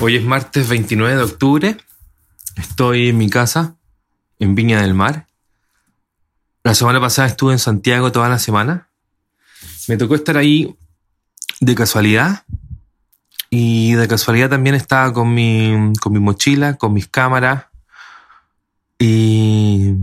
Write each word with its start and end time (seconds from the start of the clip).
Hoy 0.00 0.14
es 0.14 0.22
martes 0.22 0.68
29 0.68 1.16
de 1.16 1.22
octubre. 1.24 1.76
Estoy 2.56 3.08
en 3.08 3.18
mi 3.18 3.28
casa, 3.28 3.74
en 4.38 4.54
Viña 4.54 4.80
del 4.80 4.94
Mar. 4.94 5.26
La 6.62 6.76
semana 6.76 7.00
pasada 7.00 7.26
estuve 7.26 7.52
en 7.52 7.58
Santiago 7.58 8.12
toda 8.12 8.28
la 8.28 8.38
semana. 8.38 8.90
Me 9.88 9.96
tocó 9.96 10.14
estar 10.14 10.36
ahí 10.36 10.76
de 11.58 11.74
casualidad. 11.74 12.44
Y 13.50 13.94
de 13.94 14.06
casualidad 14.06 14.50
también 14.50 14.76
estaba 14.76 15.12
con 15.12 15.34
mi, 15.34 15.92
con 16.00 16.12
mi 16.12 16.20
mochila, 16.20 16.76
con 16.76 16.92
mis 16.92 17.08
cámaras. 17.08 17.64
Y, 19.00 19.94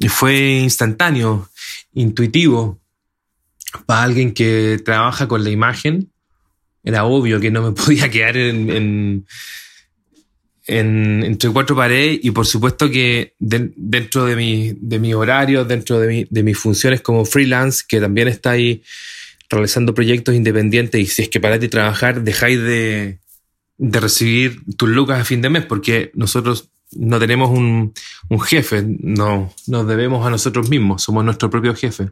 y 0.00 0.08
fue 0.10 0.58
instantáneo, 0.58 1.48
intuitivo. 1.94 2.78
Para 3.86 4.02
alguien 4.02 4.34
que 4.34 4.78
trabaja 4.84 5.26
con 5.28 5.44
la 5.44 5.48
imagen, 5.48 6.12
era 6.86 7.04
obvio 7.04 7.40
que 7.40 7.50
no 7.50 7.62
me 7.62 7.72
podía 7.84 8.08
quedar 8.08 8.36
en, 8.38 9.26
en, 10.66 11.22
entre 11.24 11.50
cuatro 11.50 11.76
paredes 11.76 12.20
y 12.22 12.30
por 12.30 12.46
supuesto 12.46 12.88
que 12.88 13.34
dentro 13.38 14.24
de 14.24 14.36
mi, 14.36 14.72
de 14.80 14.98
mi 14.98 15.12
horario, 15.12 15.64
dentro 15.64 15.98
de, 16.00 16.08
mi, 16.08 16.26
de 16.30 16.42
mis 16.42 16.56
funciones 16.56 17.02
como 17.02 17.24
freelance, 17.24 17.84
que 17.86 18.00
también 18.00 18.28
está 18.28 18.52
ahí 18.52 18.82
realizando 19.50 19.94
proyectos 19.94 20.34
independientes 20.34 21.00
y 21.00 21.06
si 21.06 21.22
es 21.22 21.28
que 21.28 21.40
paráis 21.40 21.60
de 21.60 21.68
trabajar, 21.68 22.22
dejáis 22.22 22.60
de, 22.60 23.18
de 23.78 24.00
recibir 24.00 24.62
tus 24.76 24.88
lucas 24.88 25.20
a 25.20 25.24
fin 25.24 25.42
de 25.42 25.50
mes, 25.50 25.64
porque 25.64 26.12
nosotros 26.14 26.70
no 26.92 27.18
tenemos 27.18 27.50
un, 27.50 27.92
un 28.28 28.40
jefe, 28.40 28.84
no, 28.86 29.52
nos 29.66 29.88
debemos 29.88 30.24
a 30.24 30.30
nosotros 30.30 30.68
mismos, 30.70 31.02
somos 31.02 31.24
nuestro 31.24 31.50
propio 31.50 31.74
jefe. 31.74 32.10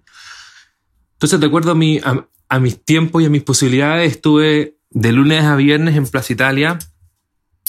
Entonces, 1.15 1.41
de 1.41 1.47
acuerdo 1.47 1.71
a, 1.71 1.75
mi, 1.75 2.01
a 2.49 2.59
mis 2.59 2.85
tiempos 2.85 3.23
y 3.23 3.27
a 3.27 3.31
mis 3.31 3.43
posibilidades, 3.43 4.13
estuve 4.13 4.77
de 4.91 5.13
lunes 5.13 5.45
a 5.45 5.57
viernes 5.57 5.97
en 5.97 6.07
Plaza 6.07 6.33
Italia, 6.33 6.79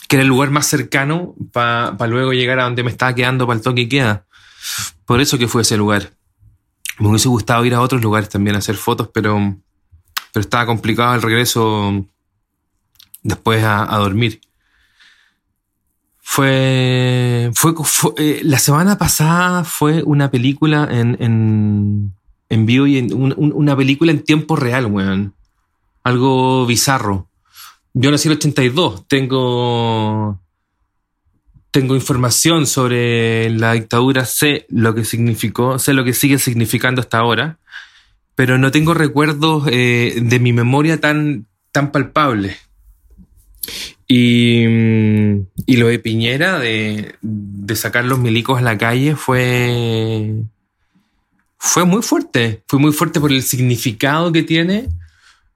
que 0.08 0.18
era 0.18 0.24
el 0.24 0.30
lugar 0.30 0.52
más 0.52 0.68
cercano 0.68 1.36
para 1.52 2.08
luego 2.08 2.34
llegar 2.34 2.60
a 2.60 2.66
donde 2.66 2.84
me 2.84 2.92
estaba 2.92 3.16
quedando 3.16 3.48
para 3.48 3.58
el 3.58 3.64
toque 3.64 3.82
y 3.82 3.90
queda. 3.90 4.26
Por 5.06 5.22
eso 5.22 5.38
que 5.38 5.48
fue 5.48 5.64
ese 5.64 5.78
lugar. 5.78 6.12
Me 7.00 7.10
hubiese 7.10 7.28
gustado 7.28 7.66
ir 7.66 7.74
a 7.74 7.82
otros 7.82 8.02
lugares 8.02 8.30
también 8.30 8.56
a 8.56 8.60
hacer 8.60 8.76
fotos, 8.76 9.10
pero, 9.14 9.58
pero 10.32 10.42
estaba 10.42 10.66
complicado 10.66 11.16
el 11.16 11.22
regreso 11.22 12.06
después 13.26 13.64
a, 13.64 13.98
dormir. 13.98 14.40
Fue, 16.22 17.52
fue, 17.54 17.74
eh, 18.18 18.42
la 18.44 18.60
semana 18.60 18.98
pasada 18.98 19.64
fue 19.64 20.04
una 20.04 20.32
película 20.32 20.88
en, 20.90 22.14
en 22.56 22.66
vivo 22.66 22.88
y 22.88 22.98
en 22.98 23.14
una 23.14 23.78
película 23.78 24.12
en 24.12 24.24
tiempo 24.24 24.56
real, 24.56 24.88
weón. 24.88 25.34
Algo 26.04 26.66
bizarro. 26.66 27.28
Yo 27.94 28.12
nací 28.12 28.28
en 28.28 28.34
el 28.34 28.38
82, 28.38 29.08
tengo 29.08 30.40
tengo 31.76 31.96
información 31.96 32.68
sobre 32.68 33.50
la 33.50 33.74
dictadura, 33.74 34.24
sé 34.24 34.66
lo 34.70 34.96
que 34.96 35.04
significó, 35.04 35.78
sé 35.78 35.94
lo 35.94 36.06
que 36.06 36.14
sigue 36.14 36.40
significando 36.40 37.02
hasta 37.02 37.18
ahora, 37.18 37.58
pero 38.34 38.58
no 38.58 38.72
tengo 38.72 38.94
recuerdos 38.94 39.68
eh, 39.70 40.22
de 40.22 40.40
mi 40.40 40.54
memoria 40.54 41.02
tan, 41.02 41.48
tan 41.74 41.92
palpables. 41.92 42.56
Y, 44.08 44.64
y, 45.66 45.76
lo 45.76 45.88
de 45.88 46.00
Piñera, 46.00 46.60
de, 46.60 47.16
de, 47.22 47.76
sacar 47.76 48.06
los 48.06 48.20
milicos 48.20 48.60
a 48.60 48.62
la 48.62 48.78
calle, 48.78 49.18
fue, 49.18 50.44
fue 51.58 51.86
muy 51.86 52.02
fuerte. 52.02 52.64
Fue 52.68 52.80
muy 52.80 52.92
fuerte 52.92 53.20
por 53.20 53.32
el 53.32 53.44
significado 53.44 54.32
que 54.32 54.44
tiene. 54.44 54.90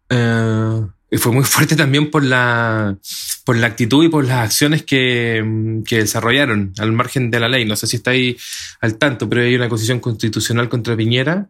Eh, 0.09 0.81
y 1.11 1.17
fue 1.17 1.31
muy 1.31 1.44
fuerte 1.45 1.75
también 1.75 2.11
por 2.11 2.23
la, 2.23 2.97
por 3.45 3.58
la 3.58 3.67
actitud 3.67 4.03
y 4.03 4.09
por 4.09 4.25
las 4.25 4.45
acciones 4.45 4.83
que, 4.83 5.81
que, 5.86 5.97
desarrollaron 5.97 6.73
al 6.77 6.92
margen 6.92 7.31
de 7.31 7.39
la 7.39 7.50
ley. 7.50 7.66
No 7.66 7.75
sé 7.75 7.88
si 7.88 7.97
está 7.97 8.11
ahí 8.11 8.38
al 8.81 8.97
tanto, 8.97 9.30
pero 9.30 9.42
hay 9.42 9.55
una 9.55 9.66
acusación 9.66 10.00
constitucional 10.00 10.70
contra 10.70 10.95
Piñera. 10.95 11.49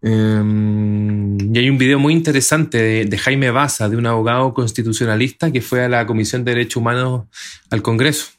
Um, 0.00 1.36
y 1.52 1.58
hay 1.58 1.68
un 1.68 1.76
video 1.76 1.98
muy 1.98 2.12
interesante 2.12 2.78
de, 2.78 3.04
de, 3.06 3.18
Jaime 3.18 3.50
Baza, 3.50 3.88
de 3.88 3.96
un 3.96 4.06
abogado 4.06 4.54
constitucionalista 4.54 5.50
que 5.50 5.60
fue 5.60 5.82
a 5.82 5.88
la 5.88 6.06
Comisión 6.06 6.44
de 6.44 6.52
Derechos 6.52 6.76
Humanos 6.76 7.24
al 7.70 7.82
Congreso 7.82 8.37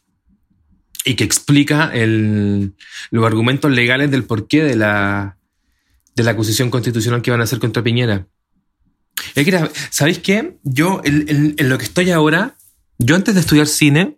y 1.06 1.16
que 1.16 1.24
explica 1.24 1.92
los 1.94 3.26
argumentos 3.26 3.72
legales 3.72 4.12
del 4.12 4.26
porqué 4.26 4.64
de 4.64 4.76
la, 4.76 5.38
de 6.16 6.24
la 6.24 6.32
acusación 6.32 6.70
constitucional 6.70 7.22
que 7.22 7.32
van 7.32 7.42
a 7.42 7.46
hacer 7.46 7.60
contra 7.60 7.84
Piñera. 7.84 8.28
¿Sabéis 9.90 10.20
qué? 10.20 10.58
Yo, 10.64 11.02
en, 11.04 11.56
lo 11.58 11.78
que 11.78 11.86
estoy 11.86 12.12
ahora, 12.12 12.56
yo 12.98 13.16
antes 13.16 13.36
de 13.36 13.42
estudiar 13.42 13.68
cine, 13.68 14.18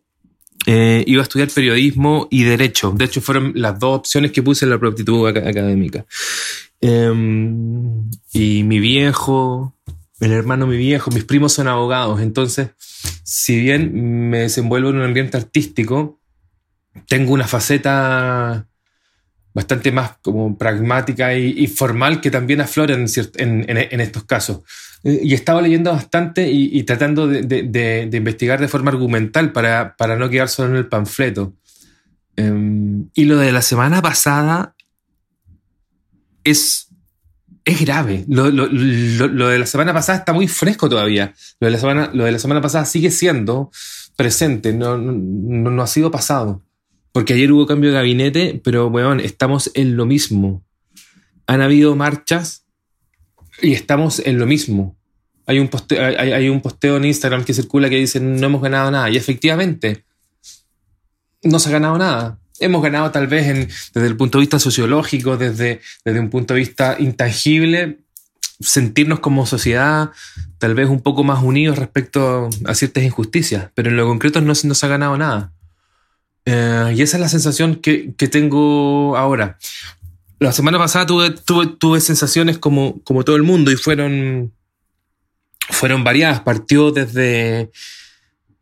eh, 0.67 1.03
iba 1.07 1.21
a 1.21 1.23
estudiar 1.23 1.49
periodismo 1.49 2.27
y 2.29 2.43
derecho. 2.43 2.91
De 2.91 3.05
hecho, 3.05 3.21
fueron 3.21 3.53
las 3.55 3.79
dos 3.79 3.99
opciones 3.99 4.31
que 4.31 4.43
puse 4.43 4.65
en 4.65 4.69
la 4.71 4.75
aptitud 4.75 5.27
académica. 5.27 6.05
Em, 6.81 8.09
y 8.33 8.63
mi 8.63 8.79
viejo, 8.79 9.75
el 10.19 10.31
hermano 10.31 10.67
mi 10.67 10.77
viejo, 10.77 11.11
mis 11.11 11.23
primos 11.23 11.53
son 11.53 11.67
abogados. 11.67 12.21
Entonces, 12.21 12.69
si 13.23 13.59
bien 13.59 14.29
me 14.29 14.39
desenvuelvo 14.39 14.89
en 14.89 14.97
un 14.97 15.03
ambiente 15.03 15.37
artístico, 15.37 16.20
tengo 17.07 17.33
una 17.33 17.47
faceta 17.47 18.67
bastante 19.53 19.91
más 19.91 20.13
como 20.21 20.57
pragmática 20.57 21.35
y, 21.35 21.67
formal 21.67 22.21
que 22.21 22.31
también 22.31 22.61
aflora 22.61 22.93
en, 22.93 23.05
en, 23.37 24.01
estos 24.01 24.23
casos. 24.23 24.61
Eh, 25.03 25.21
y 25.23 25.33
estaba 25.33 25.61
leyendo 25.61 25.91
bastante 25.91 26.49
y, 26.49 26.83
tratando 26.83 27.27
de, 27.27 28.09
investigar 28.13 28.61
de 28.61 28.67
forma 28.67 28.91
argumental 28.91 29.51
para, 29.51 29.95
para, 29.97 30.15
no 30.15 30.29
quedar 30.29 30.47
solo 30.47 30.69
en 30.69 30.75
el 30.77 30.87
panfleto. 30.87 31.53
Em, 32.37 33.09
y 33.13 33.25
lo 33.25 33.37
de 33.37 33.51
la 33.51 33.61
semana 33.61 34.01
pasada 34.01 34.73
es, 36.45 36.87
es 37.65 37.81
grave. 37.81 38.23
Lo, 38.29 38.49
lo, 38.49 38.67
lo, 38.67 39.47
de 39.49 39.59
la 39.59 39.65
semana 39.65 39.93
pasada 39.93 40.19
está 40.19 40.31
muy 40.31 40.47
fresco 40.47 40.87
todavía. 40.87 41.33
Lo 41.59 41.67
de 41.67 41.71
la 41.71 41.79
semana, 41.79 42.09
lo 42.13 42.23
de 42.23 42.31
la 42.31 42.39
semana 42.39 42.61
pasada 42.61 42.85
sigue 42.85 43.11
siendo 43.11 43.69
presente, 44.15 44.71
no, 44.71 44.97
no, 44.97 45.11
no 45.71 45.81
ha 45.81 45.87
sido 45.87 46.09
pasado. 46.09 46.61
Porque 47.11 47.33
ayer 47.33 47.51
hubo 47.51 47.65
cambio 47.65 47.89
de 47.89 47.95
gabinete, 47.95 48.61
pero 48.63 48.87
weón, 48.87 49.19
estamos 49.19 49.71
en 49.73 49.97
lo 49.97 50.05
mismo. 50.05 50.63
Han 51.47 51.61
habido 51.61 51.95
marchas 51.95 52.65
y 53.61 53.73
estamos 53.73 54.19
en 54.19 54.39
lo 54.39 54.45
mismo. 54.45 54.97
Hay 55.45 55.59
un, 55.59 55.67
posteo, 55.67 56.61
posteo 56.61 56.97
en 56.97 57.05
Instagram 57.05 57.43
que 57.43 57.53
circula 57.53 57.89
que 57.89 57.97
dice 57.97 58.19
no 58.19 58.45
hemos 58.45 58.61
ganado 58.61 58.89
nada. 58.91 59.09
Y 59.09 59.17
efectivamente, 59.17 60.05
no 61.43 61.59
se 61.59 61.69
ha 61.69 61.73
ganado 61.73 61.97
nada. 61.97 62.39
Hemos 62.59 62.81
ganado 62.81 63.11
tal 63.11 63.27
vez 63.27 63.67
desde 63.93 64.07
el 64.07 64.15
punto 64.15 64.37
de 64.37 64.43
vista 64.43 64.59
sociológico, 64.59 65.35
desde, 65.35 65.81
desde 66.05 66.19
un 66.19 66.29
punto 66.29 66.53
de 66.53 66.59
vista 66.59 66.95
intangible, 66.99 67.97
sentirnos 68.59 69.19
como 69.19 69.45
sociedad 69.45 70.11
tal 70.59 70.75
vez 70.75 70.87
un 70.87 71.01
poco 71.01 71.23
más 71.23 71.43
unidos 71.43 71.79
respecto 71.79 72.49
a 72.65 72.75
ciertas 72.75 73.03
injusticias, 73.03 73.69
pero 73.73 73.89
en 73.89 73.97
lo 73.97 74.05
concreto 74.05 74.41
no, 74.41 74.53
se 74.53 74.85
ha 74.85 74.89
ganado 74.89 75.17
nada. 75.17 75.51
Eh, 76.45 76.93
y 76.95 77.01
esa 77.01 77.17
es 77.17 77.21
la 77.21 77.29
sensación 77.29 77.75
que, 77.75 78.13
que, 78.15 78.27
tengo 78.27 79.15
ahora. 79.15 79.57
La 80.39 80.51
semana 80.51 80.77
pasada 80.77 81.05
tuve, 81.05 81.31
tuve, 81.31 81.67
tuve, 81.67 82.01
sensaciones 82.01 82.57
como, 82.57 83.01
como 83.03 83.23
todo 83.23 83.35
el 83.35 83.43
mundo 83.43 83.71
y 83.71 83.75
fueron, 83.75 84.51
fueron 85.69 86.03
variadas. 86.03 86.41
Partió 86.41 86.91
desde, 86.91 87.69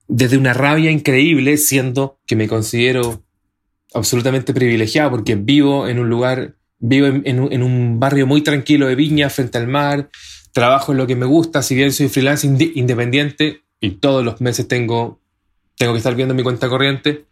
desde 0.08 0.38
una 0.38 0.54
rabia 0.54 0.92
increíble, 0.92 1.58
siendo 1.58 2.20
que 2.26 2.36
me 2.36 2.48
considero 2.48 3.24
absolutamente 3.94 4.54
privilegiado 4.54 5.12
porque 5.12 5.36
vivo 5.36 5.88
en 5.88 6.00
un 6.00 6.10
lugar, 6.10 6.56
vivo 6.80 7.08
en, 7.08 7.24
en, 7.26 7.64
un, 7.64 8.00
barrio 8.00 8.28
muy 8.28 8.42
tranquilo 8.42 8.88
de 8.88 8.96
Viña, 8.96 9.30
frente 9.30 9.58
al 9.58 9.68
mar, 9.68 10.10
trabajo 10.52 10.92
en 10.92 10.98
lo 10.98 11.08
que 11.08 11.16
me 11.16 11.26
gusta, 11.26 11.64
si 11.64 11.76
bien 11.76 11.94
soy 11.94 12.10
freelance 12.10 12.46
independiente 12.46 13.64
y 13.80 13.92
todos 13.92 14.24
los 14.24 14.42
meses 14.42 14.68
tengo, 14.68 15.20
tengo 15.78 15.94
que 15.94 16.00
estar 16.00 16.14
viendo 16.16 16.36
mi 16.36 16.44
cuenta 16.44 16.68
corriente 16.68 17.29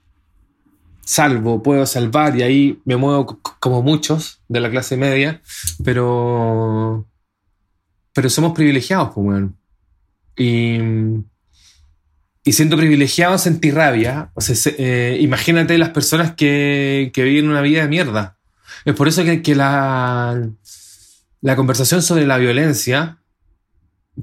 salvo, 1.07 1.63
puedo 1.63 1.85
salvar 1.85 2.37
y 2.37 2.43
ahí 2.43 2.81
me 2.83 2.97
muevo 2.97 3.39
como 3.59 3.81
muchos 3.81 4.41
de 4.49 4.59
la 4.59 4.69
clase 4.69 4.97
media, 4.97 5.41
pero, 5.83 7.07
pero 8.13 8.29
somos 8.29 8.53
privilegiados, 8.53 9.11
pues. 9.15 9.45
Y, 10.35 10.79
y 12.43 12.53
siendo 12.53 12.75
privilegiados 12.75 13.41
sentí 13.41 13.71
rabia. 13.71 14.31
Eh, 14.77 15.17
imagínate 15.21 15.77
las 15.77 15.89
personas 15.89 16.33
que, 16.33 17.11
que, 17.13 17.23
viven 17.23 17.49
una 17.49 17.61
vida 17.61 17.83
de 17.83 17.87
mierda. 17.87 18.37
Es 18.83 18.93
por 18.93 19.07
eso 19.07 19.23
que, 19.23 19.41
que 19.41 19.55
la, 19.55 20.49
la 21.39 21.55
conversación 21.55 22.01
sobre 22.01 22.27
la 22.27 22.37
violencia 22.37 23.19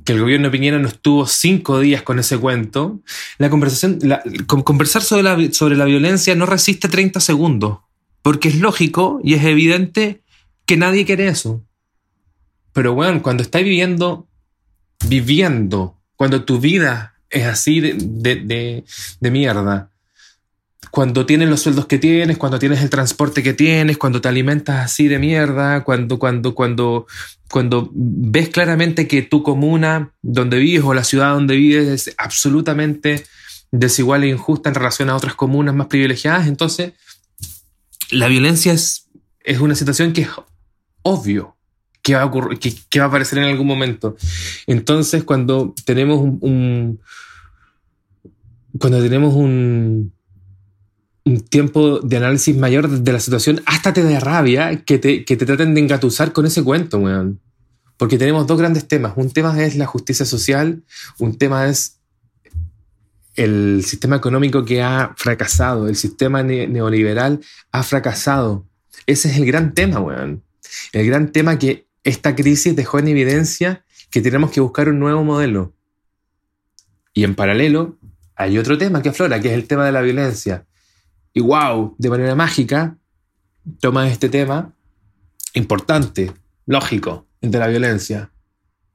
que 0.05 0.13
el 0.13 0.21
gobierno 0.21 0.49
de 0.49 0.51
Piñera 0.51 0.79
no 0.79 0.89
estuvo 0.89 1.27
cinco 1.27 1.79
días 1.79 2.03
con 2.03 2.19
ese 2.19 2.39
cuento, 2.39 3.01
la 3.39 3.49
conversación, 3.51 3.99
conversar 4.47 5.03
sobre 5.03 5.23
la, 5.23 5.53
sobre 5.53 5.77
la 5.77 5.85
violencia 5.85 6.35
no 6.35 6.47
resiste 6.47 6.89
30 6.89 7.21
segundos, 7.21 7.79
porque 8.23 8.49
es 8.49 8.59
lógico 8.59 9.21
y 9.23 9.35
es 9.35 9.45
evidente 9.45 10.23
que 10.67 10.77
nadie 10.77 11.05
quiere 11.05 11.29
eso. 11.29 11.65
Pero 12.73 12.95
bueno, 12.95 13.23
cuando 13.23 13.45
estás 13.45 13.63
viviendo, 13.63 14.27
viviendo, 15.07 16.01
cuando 16.17 16.45
tu 16.45 16.59
vida 16.59 17.15
es 17.31 17.47
así 17.47 17.81
de, 17.81 17.95
de, 17.95 18.85
de, 19.21 19.31
mierda. 19.31 19.91
Cuando 20.95 21.27
tienes 21.27 21.49
los 21.49 21.61
sueldos 21.61 21.87
que 21.87 21.99
tienes, 21.99 22.39
cuando 22.39 22.61
tienes 22.61 22.81
el 22.81 22.89
transporte 22.89 23.43
que 23.43 23.53
tienes, 23.53 23.99
cuando 23.99 24.21
te 24.21 24.29
alimentas 24.29 24.85
así 24.85 25.09
de 25.09 25.19
mierda, 25.19 25.83
cuando, 25.83 26.21
cuando, 26.21 26.55
cuando, 26.55 27.09
cuando 27.51 27.91
ves 27.93 28.51
claramente 28.51 29.09
que 29.09 29.23
tu 29.23 29.43
comuna 29.43 30.13
donde 30.23 30.57
vives 30.57 30.85
o 30.85 30.95
la 30.95 31.03
ciudad 31.03 31.35
donde 31.35 31.57
vives 31.57 31.89
es 31.89 32.15
absolutamente 32.17 33.25
desigual 33.73 34.23
e 34.23 34.29
injusta 34.29 34.69
en 34.69 34.77
relación 34.77 35.11
a 35.11 35.17
otras 35.17 35.35
comunas 35.35 35.75
más 35.75 35.89
privilegiadas, 35.89 36.47
entonces 36.47 36.93
la 38.13 38.29
violencia 38.29 38.73
es, 38.73 39.09
es 39.41 39.59
una 39.59 39.75
situación 39.75 40.13
que 40.13 40.21
es 40.21 40.29
obvio 41.03 41.57
que 42.03 42.15
va 42.15 42.23
a 42.23 42.27
ocurrir, 42.27 42.61
que, 42.61 43.01
va 43.01 43.07
a 43.07 43.09
aparecer 43.09 43.39
en 43.39 43.47
algún 43.47 43.67
momento. 43.67 44.15
Entonces, 44.69 45.25
cuando 45.25 45.75
tenemos 45.85 46.21
un, 46.21 47.01
cuando 48.79 49.03
tenemos 49.03 49.35
un, 49.35 50.14
un 51.25 51.41
tiempo 51.41 52.01
de 52.01 52.19
análisis 52.19 52.57
mayor 52.57 52.89
de 52.89 53.13
la 53.13 53.21
situación, 53.21 53.63
hasta 53.65 53.93
te 53.93 54.03
da 54.03 54.21
rabia 54.21 54.85
que 54.85 54.99
te, 54.99 55.25
que 55.25 55.37
te 55.37 55.47
traten 55.47 55.75
de 55.75 55.81
engatusar 55.81 56.33
con 56.33 56.47
ese 56.47 56.63
cuento, 56.63 56.99
weón. 56.99 57.41
Porque 57.97 58.19
tenemos 58.19 58.47
dos 58.47 58.59
grandes 58.59 58.87
temas. 58.87 59.15
Un 59.17 59.31
tema 59.31 59.63
es 59.63 59.77
la 59.77 59.87
justicia 59.87 60.27
social, 60.27 60.83
un 61.19 61.39
tema 61.39 61.69
es 61.69 62.01
el 63.37 63.83
sistema 63.85 64.17
económico 64.17 64.65
que 64.65 64.83
ha 64.83 65.15
fracasado, 65.17 65.89
el 65.89 65.97
sistema 65.97 66.43
neoliberal 66.43 67.41
ha 67.73 67.83
fracasado. 67.83 68.67
Ese 69.07 69.31
es 69.31 69.37
el 69.39 69.47
gran 69.47 69.75
tema, 69.75 70.01
weón. 70.01 70.43
El 70.93 71.07
gran 71.07 71.33
tema 71.33 71.59
que 71.59 71.87
esta 72.05 72.37
crisis 72.37 72.77
dejó 72.77 72.99
en 72.99 73.09
evidencia 73.09 73.85
que 74.11 74.21
tenemos 74.21 74.51
que 74.51 74.61
buscar 74.61 74.89
un 74.89 74.99
nuevo 74.99 75.25
modelo. 75.25 75.73
Y 77.15 77.25
en 77.25 77.35
paralelo, 77.35 77.97
hay 78.37 78.59
otro 78.59 78.77
tema 78.77 79.03
que 79.03 79.09
aflora, 79.09 79.41
que 79.41 79.49
es 79.49 79.55
el 79.55 79.67
tema 79.67 79.87
de 79.87 79.93
la 79.93 80.03
violencia. 80.03 80.67
Y 81.35 81.41
wow, 81.41 81.95
de 81.99 82.09
manera 82.09 82.35
mágica, 82.35 82.97
toma 83.81 84.09
este 84.09 84.29
tema 84.29 84.73
importante, 85.53 86.33
lógico, 86.65 87.27
de 87.41 87.59
la 87.59 87.67
violencia, 87.67 88.31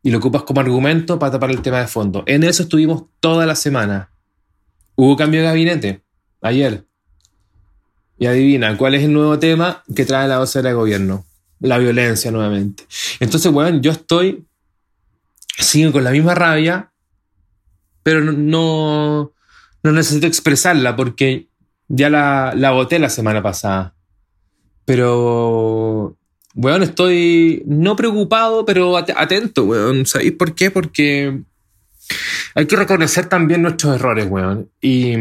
y 0.01 0.12
lo 0.12 0.19
ocupas 0.19 0.44
como 0.44 0.62
argumento 0.62 1.19
para 1.19 1.33
tapar 1.33 1.51
el 1.51 1.62
tema 1.62 1.80
de 1.80 1.88
fondo. 1.88 2.24
En 2.25 2.44
eso 2.44 2.63
estuvimos 2.63 3.03
toda 3.19 3.45
la 3.45 3.56
semana. 3.56 4.09
Hubo 4.95 5.15
cambio 5.18 5.41
de 5.41 5.47
gabinete 5.47 6.03
ayer. 6.41 6.86
Y 8.18 8.25
adivina, 8.25 8.75
¿cuál 8.77 8.95
es 8.95 9.03
el 9.03 9.13
nuevo 9.13 9.39
tema 9.39 9.83
que 9.95 10.06
trae 10.06 10.27
la 10.27 10.39
vocera 10.39 10.69
de 10.69 10.75
gobierno? 10.75 11.25
La 11.59 11.77
violencia 11.77 12.31
nuevamente. 12.31 12.85
Entonces, 13.19 13.51
bueno, 13.51 13.80
yo 13.81 13.92
estoy, 13.92 14.45
sigo 15.57 15.92
con 15.92 16.03
la 16.03 16.12
misma 16.12 16.35
rabia, 16.35 16.92
pero 18.03 18.21
no, 18.21 19.33
no, 19.83 19.92
necesito 19.92 20.27
expresarla 20.27 20.95
porque 20.95 21.49
ya 21.89 22.09
la, 22.09 22.53
la 22.56 22.71
la 22.71 23.09
semana 23.09 23.44
pasada. 23.44 23.94
Pero, 24.86 26.18
bueno, 26.53 26.86
estoy 26.86 27.63
no 27.65 27.95
preocupado, 27.95 28.65
pero 28.65 28.95
atento, 28.97 29.65
weón. 29.65 30.06
¿Sabéis 30.06 30.31
por 30.33 30.56
qué? 30.56 30.71
Porque 30.71 31.41
hay 32.56 32.65
que 32.65 32.75
reconocer 32.75 33.27
también 33.27 33.62
nuestros 33.62 33.95
errores, 33.95 34.27
weón. 34.30 34.69
Y, 34.81 35.13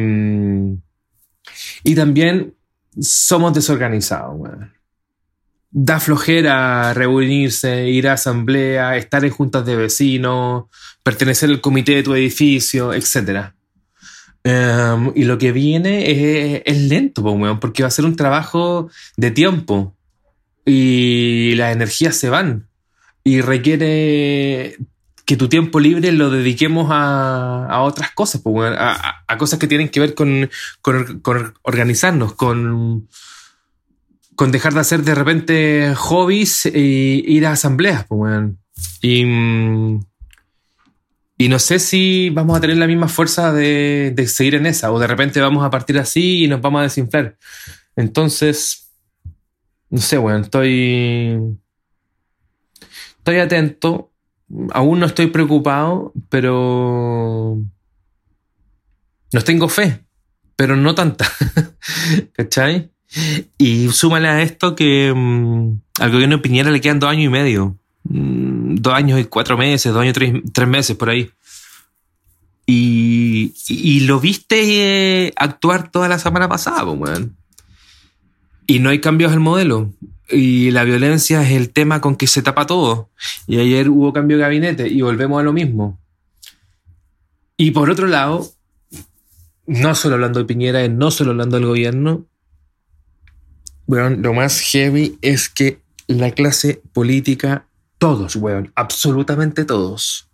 y 1.85 1.95
también 1.95 2.55
somos 3.01 3.55
desorganizados, 3.55 4.35
weón. 4.37 4.73
Da 5.71 6.01
flojera 6.01 6.95
reunirse, 6.95 7.89
ir 7.89 8.09
a 8.09 8.15
asamblea, 8.15 8.97
estar 8.97 9.25
en 9.25 9.31
juntas 9.31 9.67
de 9.67 9.77
vecinos, 9.77 10.65
pertenecer 11.03 11.51
al 11.51 11.61
comité 11.61 11.97
de 11.97 12.03
tu 12.03 12.15
edificio, 12.15 12.95
etc. 12.95 13.53
Em, 14.49 15.13
y 15.15 15.25
lo 15.25 15.37
que 15.37 15.53
viene 15.53 16.63
es, 16.65 16.79
lento, 16.81 17.21
weón, 17.21 17.61
porque 17.61 17.83
va 17.83 17.89
a 17.89 17.91
ser 17.91 18.07
un 18.07 18.17
trabajo 18.17 18.89
de 19.19 19.31
tiempo 19.31 19.95
y 20.65 21.55
las 21.57 21.75
energías 21.75 22.17
se 22.17 22.31
van 22.31 22.67
y 23.23 23.43
requiere 23.43 24.79
que 25.27 25.37
tu 25.37 25.51
tiempo 25.51 25.81
libre 25.81 26.13
lo 26.13 26.31
dediquemos 26.31 26.89
a, 26.91 27.83
otras 27.83 28.13
cosas, 28.13 28.41
pues, 28.41 28.75
a, 28.75 29.37
cosas 29.37 29.59
que 29.59 29.67
tienen 29.67 29.91
que 29.91 30.01
ver 30.01 30.15
con, 30.15 30.49
organizarnos, 31.61 32.33
con, 32.33 33.07
con 34.35 34.51
dejar 34.51 34.73
de 34.73 34.81
hacer 34.81 35.03
de 35.03 35.15
repente 35.15 35.95
hobbies 35.95 36.65
e 36.65 36.79
ir 36.81 37.45
a 37.45 37.53
asambleas. 37.53 38.07
Pues, 38.07 38.51
y, 39.03 39.27
y 41.39 41.49
no 41.49 41.59
sé 41.59 41.79
si 41.79 42.31
vamos 42.31 42.59
a 42.59 42.61
tener 42.61 42.77
la 42.77 42.87
misma 42.87 43.09
fuerza 43.09 43.53
de, 43.53 44.13
de 44.15 44.27
seguir 44.27 44.57
en 44.57 44.67
esa, 44.67 44.93
o 44.93 44.99
de 44.99 45.07
repente 45.07 45.41
vamos 45.41 45.65
a 45.65 45.71
partir 45.71 45.99
así 45.99 46.45
y 46.45 46.49
nos 46.49 46.61
vamos 46.61 46.81
a 46.81 46.83
desinflar. 46.83 47.37
Entonces, 47.97 48.91
no 49.89 50.01
sé, 50.01 50.19
bueno, 50.19 50.41
estoy... 50.41 51.39
Estoy 53.19 53.39
atento 53.39 54.09
aún 54.73 55.01
no 55.01 55.07
estoy 55.07 55.29
preocupado, 55.29 56.13
pero 56.29 57.59
no 59.33 59.41
tengo 59.43 59.69
fe, 59.69 60.05
pero 60.57 60.77
no 60.77 60.95
tanta. 60.95 61.27
¿Cachai? 62.33 62.91
Y 63.57 63.89
súmale 63.89 64.29
a 64.29 64.43
esto 64.43 64.75
que 64.75 65.13
mm, 65.15 65.81
al 66.01 66.13
gobierno 66.13 66.37
de 66.37 66.43
Piñera 66.43 66.71
le 66.71 66.81
quedan 66.81 67.01
dos 67.01 67.11
años 67.11 67.25
y 67.25 67.29
medio. 67.29 67.79
Mm, 68.09 68.77
dos 68.77 68.95
años 68.95 69.21
y 69.21 69.25
cuatro 69.25 69.57
meses, 69.57 69.93
dos 69.93 70.03
años 70.03 70.17
y 70.17 70.43
tres, 70.53 70.69
meses 70.69 70.97
por 70.97 71.11
ahí. 71.11 71.31
Y, 72.67 73.55
y, 73.69 74.01
lo 74.01 74.21
viste 74.21 75.27
eh, 75.27 75.33
actuar 75.37 75.91
toda 75.91 76.09
la 76.09 76.19
semana 76.19 76.49
pasada, 76.49 76.85
pues, 76.85 77.21
Y 78.67 78.79
no 78.81 78.91
hay 78.91 79.01
cambios 79.01 79.33
al 79.33 79.41
modelo 79.41 79.91
y 80.31 80.71
la 80.71 80.85
violencia 80.85 81.43
es 81.43 81.53
el 81.53 81.71
tema 81.71 82.01
con 82.01 82.17
que 82.17 82.27
se 82.27 82.43
tapa 82.43 82.67
todo. 82.67 83.09
Y 83.47 83.59
ayer 83.59 83.89
hubo 83.89 84.13
cambio 84.13 84.37
de 84.37 84.43
gabinete 84.43 84.89
y 84.89 85.01
volvemos 85.01 85.41
a 85.41 85.43
lo 85.43 85.53
mismo. 85.53 85.99
Y 87.57 87.71
por 87.71 87.91
otro 87.91 88.07
lado, 88.07 88.47
no 89.67 89.95
solo 89.95 90.15
hablando 90.15 90.39
de 90.39 90.45
Piñera, 90.45 90.87
no 90.89 91.11
solo 91.11 91.31
hablando 91.31 91.57
del 91.57 91.67
gobierno, 91.67 92.27
bueno, 93.87 94.11
lo 94.11 94.35
más 94.35 94.61
heavy 94.61 95.19
es 95.23 95.49
que 95.49 95.81
la 96.07 96.31
clase 96.33 96.83
política, 96.93 97.67
todos, 97.99 98.37
weón, 98.37 98.73
absolutamente 98.75 99.65
todos, 99.65 100.31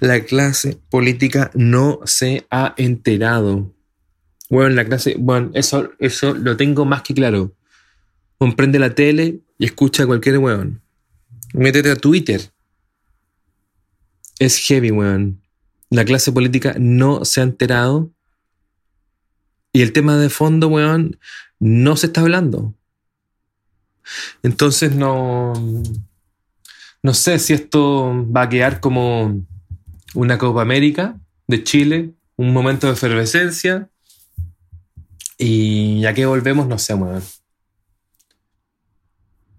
la 0.00 0.20
clase 0.24 0.80
política 0.90 1.50
no 1.54 2.00
se 2.04 2.46
ha 2.50 2.74
enterado. 2.76 3.74
Bueno, 4.48 4.70
la 4.70 4.84
clase, 4.84 5.16
bueno, 5.18 5.50
eso, 5.54 5.90
eso 5.98 6.34
lo 6.34 6.56
tengo 6.56 6.84
más 6.84 7.02
que 7.02 7.14
claro 7.14 7.54
comprende 8.40 8.78
la 8.78 8.94
tele 8.94 9.42
y 9.58 9.66
escucha 9.66 10.04
a 10.04 10.06
cualquier 10.06 10.38
weón. 10.38 10.80
Métete 11.52 11.90
a 11.90 11.96
Twitter. 11.96 12.50
Es 14.38 14.56
heavy, 14.56 14.90
weón. 14.90 15.42
La 15.90 16.06
clase 16.06 16.32
política 16.32 16.74
no 16.78 17.26
se 17.26 17.40
ha 17.40 17.44
enterado. 17.44 18.10
Y 19.74 19.82
el 19.82 19.92
tema 19.92 20.16
de 20.16 20.30
fondo, 20.30 20.68
weón, 20.68 21.18
no 21.58 21.98
se 21.98 22.06
está 22.06 22.22
hablando. 22.22 22.74
Entonces 24.42 24.94
no. 24.94 25.52
No 27.02 27.14
sé 27.14 27.38
si 27.38 27.54
esto 27.54 28.26
va 28.30 28.42
a 28.42 28.48
quedar 28.48 28.80
como 28.80 29.42
una 30.14 30.38
Copa 30.38 30.62
América 30.62 31.18
de 31.46 31.64
Chile, 31.64 32.14
un 32.36 32.52
momento 32.52 32.86
de 32.86 32.92
efervescencia. 32.92 33.88
Y 35.38 36.00
ya 36.00 36.12
que 36.12 36.26
volvemos, 36.26 36.66
no 36.66 36.78
sé, 36.78 36.94
weón. 36.94 37.22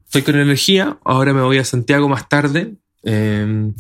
Estoy 0.06 0.22
con 0.22 0.36
energía, 0.36 1.00
ahora 1.04 1.34
me 1.34 1.42
voy 1.42 1.58
a 1.58 1.66
Santiago 1.66 2.10
más 2.10 2.30
tarde. 2.30 2.76
Em, 3.04 3.74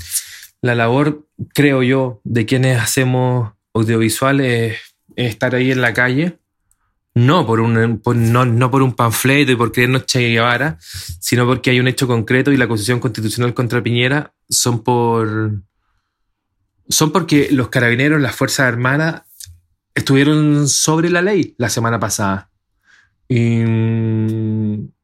la 0.61 0.75
labor, 0.75 1.27
creo 1.53 1.83
yo, 1.83 2.21
de 2.23 2.45
quienes 2.45 2.79
hacemos 2.79 3.51
audiovisuales 3.73 4.77
es 5.15 5.29
estar 5.29 5.55
ahí 5.55 5.71
en 5.71 5.81
la 5.81 5.93
calle, 5.93 6.39
no 7.13 7.45
por 7.45 7.59
un, 7.59 8.01
no, 8.03 8.71
por 8.71 8.81
un 8.81 8.93
panfleto 8.93 9.51
y 9.51 9.55
por 9.55 9.71
creernos 9.71 10.05
Che 10.05 10.19
Guevara, 10.29 10.77
sino 10.81 11.45
porque 11.45 11.71
hay 11.71 11.79
un 11.79 11.87
hecho 11.87 12.07
concreto 12.07 12.51
y 12.51 12.57
la 12.57 12.65
acusación 12.65 12.99
constitucional 12.99 13.53
contra 13.53 13.83
Piñera 13.83 14.33
son 14.49 14.83
por 14.83 15.51
son 16.89 17.11
porque 17.11 17.49
los 17.51 17.69
carabineros, 17.69 18.21
las 18.21 18.35
Fuerzas 18.35 18.67
Armadas, 18.67 19.23
estuvieron 19.95 20.67
sobre 20.67 21.09
la 21.09 21.21
ley 21.21 21.55
la 21.57 21.69
semana 21.69 21.99
pasada. 21.99 22.49
Y 23.29 23.63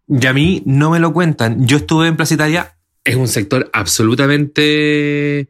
y 0.08 0.26
a 0.26 0.34
mí 0.34 0.64
no 0.66 0.90
me 0.90 1.00
lo 1.00 1.12
cuentan. 1.14 1.68
Yo 1.68 1.78
estuve 1.78 2.08
en 2.08 2.16
Plaza 2.16 2.36
Italia, 2.36 2.78
es 3.04 3.16
un 3.16 3.28
sector 3.28 3.70
absolutamente 3.74 5.50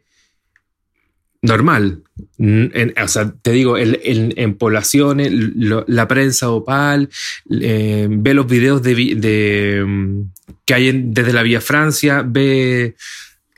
normal. 1.48 2.04
o 2.40 3.08
sea, 3.08 3.34
te 3.42 3.52
digo, 3.52 3.78
en, 3.78 4.54
poblaciones, 4.56 5.32
la 5.56 6.08
prensa 6.08 6.50
opal, 6.50 7.10
eh, 7.50 8.08
ve 8.10 8.34
los 8.34 8.48
videos 8.48 8.84
de, 8.84 9.84
mm, 9.86 10.22
que 10.66 10.74
hay 10.74 10.92
desde 11.06 11.34
la 11.34 11.44
Vía 11.44 11.62
Francia, 11.62 12.24
ve 12.26 12.96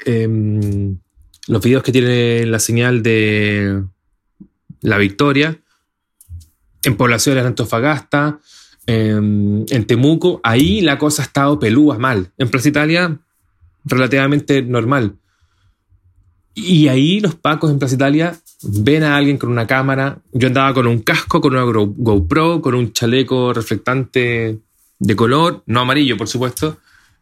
em, 0.05 0.97
los 1.47 1.61
videos 1.61 1.83
que 1.83 1.91
tiene 1.91 2.45
la 2.45 2.59
señal 2.59 3.03
de, 3.03 3.83
La 4.81 4.97
Victoria, 4.97 5.59
en 6.83 6.95
poblaciones 6.95 7.43
de 7.43 7.47
Antofagasta, 7.49 8.39
en, 8.85 9.65
en 9.69 9.85
Temuco, 9.85 10.39
ahí 10.43 10.81
la 10.81 10.97
cosa 10.97 11.21
ha 11.21 11.25
estado 11.25 11.59
pelúa 11.59 11.97
mal. 11.97 12.31
En 12.37 12.49
Plaza 12.49 12.69
Italia, 12.69 13.19
relativamente 13.83 14.61
normal. 14.61 15.18
Y 16.65 16.87
ahí 16.87 17.19
los 17.19 17.35
pacos 17.35 17.71
en 17.71 17.79
Plaza 17.79 17.95
Italia 17.95 18.35
ven 18.63 19.03
a 19.03 19.15
alguien 19.15 19.37
con 19.37 19.49
una 19.49 19.65
cámara. 19.67 20.19
Yo 20.33 20.47
andaba 20.47 20.73
con 20.73 20.87
un 20.87 20.99
casco, 20.99 21.39
con 21.41 21.53
una 21.53 21.63
Go- 21.63 21.93
GoPro, 21.97 22.61
con 22.61 22.75
un 22.75 22.91
chaleco 22.93 23.53
reflectante 23.53 24.59
de 24.99 25.15
color, 25.15 25.63
no 25.65 25.79
amarillo, 25.81 26.17
por 26.17 26.27
supuesto, 26.27 26.77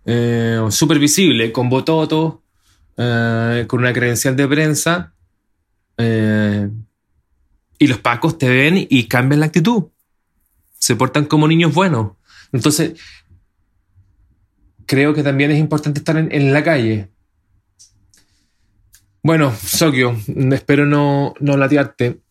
eh, 0.05 0.59
súper 0.69 0.97
visible, 0.99 1.51
con 1.51 1.69
bototo, 1.69 2.41
eh, 2.97 3.65
con 3.67 3.79
una 3.81 3.93
credencial 3.93 4.35
de 4.35 4.47
prensa. 4.47 5.13
eh, 5.99 6.69
y 7.79 7.87
los 7.87 7.99
pacos 7.99 8.37
te 8.37 8.49
ven 8.49 8.87
y 8.89 9.03
cambian 9.07 9.39
la 9.39 9.45
actitud. 9.47 9.83
Se 10.79 10.95
portan 10.95 11.25
como 11.25 11.47
niños 11.47 11.73
buenos. 11.73 12.13
Entonces, 12.51 12.93
creo 14.85 15.13
que 15.13 15.21
también 15.23 15.51
es 15.51 15.59
importante 15.59 15.99
estar 15.99 16.17
en 16.17 16.53
la 16.53 16.63
calle. 16.63 17.09
Bueno, 19.23 19.53
Sokio, 19.55 20.15
espero 20.53 20.85
no, 20.85 21.33
no 21.39 21.57
latearte. 21.57 22.21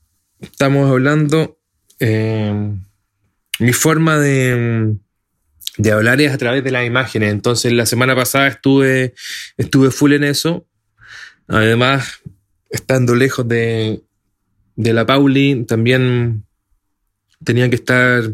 Estamos 0.40 0.90
hablando. 0.90 1.58
eh, 1.98 2.74
mi 3.58 3.72
forma 3.72 4.18
de, 4.18 4.96
de 5.78 5.92
hablar 5.92 6.20
es 6.20 6.32
a 6.32 6.38
través 6.38 6.62
de 6.64 6.70
las 6.70 6.86
imágenes. 6.86 7.32
Entonces, 7.32 7.72
la 7.72 7.86
semana 7.86 8.14
pasada 8.14 8.48
estuve, 8.48 9.14
estuve 9.56 9.90
full 9.90 10.12
en 10.12 10.24
eso. 10.24 10.66
Además, 11.48 12.20
estando 12.70 13.14
lejos 13.14 13.46
de, 13.48 14.02
de 14.74 14.92
la 14.92 15.06
Pauli, 15.06 15.64
también 15.64 16.44
tenía 17.44 17.68
que 17.68 17.76
estar 17.76 18.24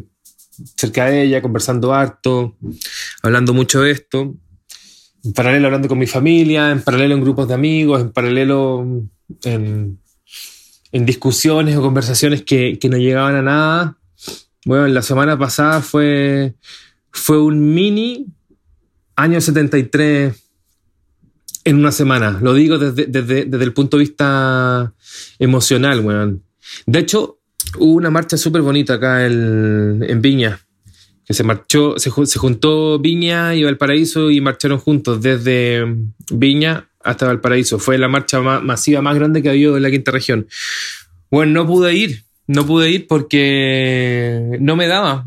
cerca 0.76 1.06
de 1.06 1.22
ella, 1.22 1.42
conversando 1.42 1.94
harto, 1.94 2.56
hablando 3.22 3.54
mucho 3.54 3.80
de 3.82 3.92
esto. 3.92 4.34
En 5.24 5.32
paralelo 5.32 5.66
hablando 5.66 5.88
con 5.88 5.98
mi 5.98 6.06
familia, 6.06 6.70
en 6.70 6.82
paralelo 6.82 7.14
en 7.14 7.20
grupos 7.20 7.48
de 7.48 7.54
amigos, 7.54 8.00
en 8.00 8.10
paralelo 8.10 8.86
en, 9.44 9.98
discusiones 10.92 11.76
o 11.76 11.82
conversaciones 11.82 12.42
que, 12.42 12.78
que 12.78 12.88
no 12.88 12.96
llegaban 12.96 13.36
a 13.36 13.42
nada. 13.42 13.98
Bueno, 14.64 14.86
la 14.88 15.02
semana 15.02 15.38
pasada 15.38 15.80
fue, 15.80 16.54
fue 17.10 17.40
un 17.40 17.74
mini 17.74 18.26
año 19.16 19.40
73 19.40 20.34
en 21.64 21.76
una 21.76 21.92
semana. 21.92 22.38
Lo 22.42 22.54
digo 22.54 22.78
desde, 22.78 23.06
desde, 23.06 23.44
desde 23.44 23.64
el 23.64 23.72
punto 23.72 23.96
de 23.96 24.04
vista 24.04 24.92
emocional, 25.38 26.00
weón. 26.00 26.42
De 26.86 26.98
hecho, 26.98 27.38
hubo 27.78 27.94
una 27.94 28.10
marcha 28.10 28.36
súper 28.36 28.62
bonita 28.62 28.94
acá 28.94 29.26
en, 29.26 30.04
en 30.06 30.20
Viña. 30.20 30.60
Que 31.26 31.34
se 31.34 31.44
marchó, 31.44 31.98
se, 31.98 32.10
se 32.26 32.38
juntó 32.38 32.98
Viña 32.98 33.54
y 33.54 33.62
Valparaíso 33.64 34.30
y 34.30 34.40
marcharon 34.40 34.78
juntos 34.78 35.22
desde 35.22 35.84
Viña 36.30 36.88
hasta 37.04 37.26
Valparaíso. 37.26 37.78
Fue 37.78 37.96
la 37.98 38.08
marcha 38.08 38.40
ma- 38.40 38.60
masiva 38.60 39.02
más 39.02 39.14
grande 39.14 39.42
que 39.42 39.48
ha 39.48 39.52
habido 39.52 39.76
en 39.76 39.82
la 39.82 39.90
quinta 39.90 40.10
región. 40.10 40.48
Bueno, 41.30 41.52
no 41.52 41.66
pude 41.66 41.94
ir. 41.94 42.24
No 42.48 42.66
pude 42.66 42.90
ir 42.90 43.06
porque 43.06 44.56
no 44.60 44.74
me 44.76 44.88
daba. 44.88 45.26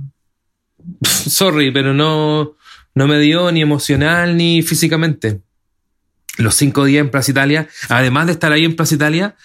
Sorry, 1.04 1.72
pero 1.72 1.94
no, 1.94 2.56
no 2.94 3.08
me 3.08 3.20
dio 3.20 3.52
ni 3.52 3.62
emocional 3.62 4.36
ni 4.38 4.62
físicamente. 4.62 5.40
Los 6.38 6.56
cinco 6.56 6.84
días 6.84 7.02
en 7.02 7.10
Plaza 7.10 7.32
Italia, 7.32 7.70
además 7.88 8.26
de 8.28 8.34
estar 8.34 8.52
ahí 8.52 8.66
en 8.66 8.76
Plaza 8.76 8.96
Italia, 8.96 9.36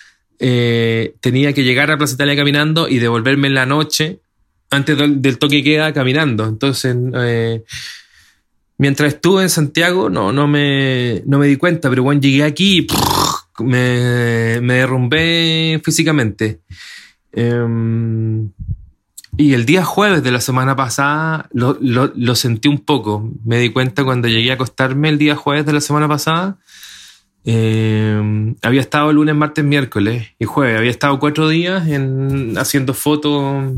eh, 0.41 1.15
tenía 1.21 1.53
que 1.53 1.63
llegar 1.63 1.91
a 1.93 1.97
Plaza 1.99 2.15
Italia 2.15 2.35
caminando 2.35 2.89
y 2.89 2.99
devolverme 2.99 3.47
en 3.47 3.55
la 3.55 3.67
noche 3.67 4.19
antes 4.71 4.97
del, 4.97 5.39
toque 5.39 5.63
queda 5.63 5.93
caminando. 5.93 6.47
Entonces, 6.47 6.97
eh, 7.15 7.65
mientras 8.79 9.15
estuve 9.15 9.43
en 9.43 9.51
Santiago, 9.51 10.09
no, 10.09 10.33
no, 10.33 10.47
me, 10.47 11.23
no 11.27 11.39
me 11.39 11.47
di 11.47 11.57
cuenta, 11.57 11.91
pero 11.91 12.03
bueno, 12.03 12.21
llegué 12.21 12.45
aquí 12.45 12.87
me, 13.59 14.61
me 14.61 14.75
derrumbé 14.75 15.81
físicamente. 15.85 16.61
Em, 17.33 18.51
y 19.37 19.55
el 19.55 19.65
día 19.65 19.85
jueves 19.85 20.23
de 20.23 20.33
la 20.33 20.41
semana 20.41 20.77
pasada 20.77 21.49
lo, 21.53 22.35
sentí 22.35 22.69
un 22.69 22.79
poco. 22.79 23.31
Me 23.45 23.59
di 23.59 23.71
cuenta 23.71 24.05
cuando 24.05 24.29
llegué 24.29 24.51
a 24.51 24.55
acostarme 24.55 25.09
el 25.09 25.19
día 25.19 25.37
jueves 25.37 25.67
de 25.67 25.73
la 25.73 25.81
semana 25.81 26.09
pasada. 26.09 26.59
eh, 27.45 28.55
había 28.63 28.81
estado 28.83 29.13
lunes, 29.13 29.35
martes, 29.35 29.65
miércoles 29.65 30.29
y 30.39 30.45
jueves. 30.45 30.79
Había 30.79 30.91
estado 30.91 31.19
cuatro 31.19 31.49
días 31.49 31.89
en, 31.89 32.59
haciendo 32.59 32.93
fotos. 32.95 33.73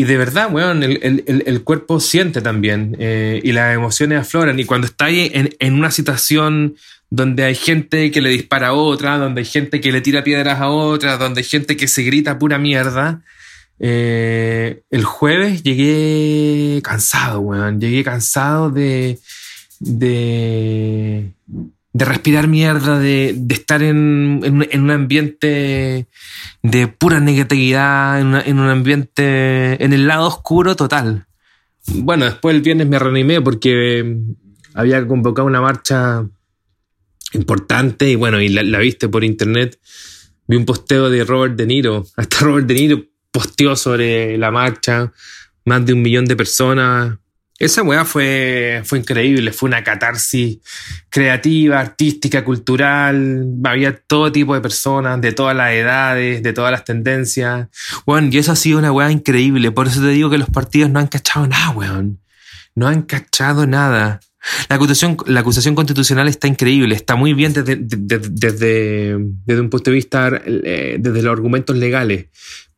Y 0.00 0.04
de 0.04 0.16
verdad, 0.16 0.48
weón, 0.50 0.82
el, 0.82 0.98
el- 1.02 1.42
el- 1.44 1.62
cuerpo 1.62 2.00
siente 2.00 2.40
también 2.40 2.96
eh, 2.98 3.38
y 3.44 3.52
las 3.52 3.74
emociones 3.74 4.18
afloran. 4.18 4.58
Y 4.58 4.64
cuando 4.64 4.86
está 4.86 5.04
ahí 5.04 5.30
en, 5.34 5.50
en 5.58 5.74
una 5.74 5.90
situación 5.90 6.76
donde 7.10 7.44
hay 7.44 7.54
gente 7.54 8.10
que 8.10 8.22
le 8.22 8.30
dispara 8.30 8.68
a 8.68 8.72
otra, 8.72 9.18
donde 9.18 9.42
hay 9.42 9.44
gente 9.44 9.78
que 9.82 9.92
le 9.92 10.00
tira 10.00 10.24
piedras 10.24 10.58
a 10.58 10.70
otra, 10.70 11.18
donde 11.18 11.42
hay 11.42 11.44
gente 11.44 11.76
que 11.76 11.86
se 11.86 12.02
grita 12.02 12.38
pura 12.38 12.56
mierda, 12.56 13.20
eh, 13.78 14.80
el 14.90 15.04
jueves 15.04 15.62
llegué 15.64 16.80
cansado, 16.82 17.40
weón. 17.40 17.78
Llegué 17.78 18.02
cansado 18.02 18.70
de, 18.70 19.18
de, 19.80 21.30
de 21.92 22.04
respirar 22.06 22.48
mierda, 22.48 22.98
de, 22.98 23.34
de 23.36 23.54
estar 23.54 23.82
en, 23.82 24.66
en 24.70 24.80
un 24.80 24.90
ambiente 24.90 26.06
de 26.62 26.88
pura 26.88 27.20
negatividad, 27.20 28.20
en, 28.20 28.26
una- 28.28 28.42
en 28.42 28.58
un 28.58 28.68
ambiente, 28.68 29.82
en 29.82 29.92
el 29.92 30.06
lado 30.06 30.26
oscuro 30.26 30.76
total. 30.76 31.26
Bueno, 31.86 32.26
después 32.26 32.54
el 32.54 32.60
viernes 32.62 32.86
me 32.86 32.98
reanimé 32.98 33.40
porque 33.40 34.16
había 34.74 35.06
convocado 35.06 35.46
una 35.48 35.60
marcha 35.60 36.24
importante 37.32 38.10
y 38.10 38.16
bueno, 38.16 38.40
y 38.40 38.48
la, 38.48 38.62
la 38.62 38.78
viste 38.78 39.08
por 39.08 39.24
internet. 39.24 39.78
Vi 40.46 40.56
un 40.56 40.64
posteo 40.64 41.10
de 41.10 41.24
Robert 41.24 41.56
De 41.56 41.66
Niro. 41.66 42.04
Hasta 42.16 42.40
Robert 42.40 42.66
De 42.66 42.74
Niro 42.74 43.02
posteó 43.30 43.76
sobre 43.76 44.36
la 44.36 44.50
marcha. 44.50 45.12
Más 45.64 45.84
de 45.86 45.92
un 45.92 46.02
millón 46.02 46.24
de 46.24 46.36
personas. 46.36 47.18
Esa 47.60 47.82
weá 47.82 48.06
fue, 48.06 48.80
fue 48.86 48.98
increíble. 48.98 49.52
Fue 49.52 49.68
una 49.68 49.84
catarsis 49.84 50.58
creativa, 51.10 51.78
artística, 51.78 52.42
cultural. 52.42 53.46
Había 53.64 53.94
todo 53.98 54.32
tipo 54.32 54.54
de 54.54 54.62
personas, 54.62 55.20
de 55.20 55.32
todas 55.32 55.54
las 55.54 55.72
edades, 55.72 56.42
de 56.42 56.52
todas 56.54 56.72
las 56.72 56.84
tendencias. 56.84 57.68
Bueno, 58.06 58.30
y 58.32 58.38
eso 58.38 58.52
ha 58.52 58.56
sido 58.56 58.78
una 58.78 58.92
weá 58.92 59.12
increíble. 59.12 59.70
Por 59.72 59.88
eso 59.88 60.00
te 60.00 60.08
digo 60.08 60.30
que 60.30 60.38
los 60.38 60.48
partidos 60.48 60.90
no 60.90 61.00
han 61.00 61.08
cachado 61.08 61.46
nada, 61.46 61.70
weón. 61.70 62.18
No 62.74 62.88
han 62.88 63.02
cachado 63.02 63.66
nada. 63.66 64.20
La 64.70 64.76
acusación, 64.76 65.18
la 65.26 65.40
acusación 65.40 65.74
constitucional 65.74 66.28
está 66.28 66.48
increíble, 66.48 66.94
está 66.94 67.14
muy 67.14 67.34
bien 67.34 67.52
desde, 67.52 67.76
desde, 67.76 68.20
desde, 68.30 69.16
desde 69.44 69.60
un 69.60 69.68
punto 69.68 69.90
de 69.90 69.94
vista, 69.96 70.30
eh, 70.46 70.96
desde 70.98 71.22
los 71.22 71.30
argumentos 71.30 71.76
legales. 71.76 72.28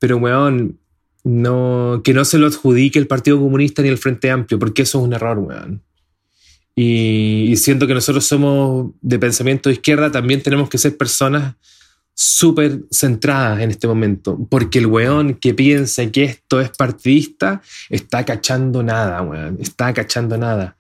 Pero, 0.00 0.16
weón, 0.16 0.80
no, 1.24 2.00
que 2.04 2.14
no 2.14 2.24
se 2.24 2.38
lo 2.38 2.46
adjudique 2.46 2.98
el 2.98 3.06
Partido 3.06 3.38
Comunista 3.38 3.82
ni 3.82 3.88
el 3.88 3.98
Frente 3.98 4.30
Amplio, 4.30 4.58
porque 4.58 4.82
eso 4.82 4.98
es 4.98 5.04
un 5.04 5.12
error, 5.12 5.38
weón. 5.38 5.82
Y, 6.74 7.48
y 7.50 7.56
siento 7.56 7.86
que 7.86 7.94
nosotros 7.94 8.24
somos 8.24 8.92
de 9.00 9.18
pensamiento 9.18 9.68
de 9.68 9.74
izquierda, 9.74 10.10
también 10.10 10.42
tenemos 10.42 10.68
que 10.68 10.78
ser 10.78 10.96
personas 10.96 11.54
súper 12.14 12.82
centradas 12.90 13.60
en 13.60 13.70
este 13.70 13.86
momento, 13.86 14.38
porque 14.50 14.78
el 14.78 14.86
weón 14.86 15.34
que 15.34 15.54
piensa 15.54 16.06
que 16.10 16.24
esto 16.24 16.60
es 16.60 16.70
partidista 16.70 17.62
está 17.88 18.24
cachando 18.24 18.82
nada, 18.82 19.22
weón, 19.22 19.58
está 19.60 19.92
cachando 19.92 20.36
nada. 20.36 20.76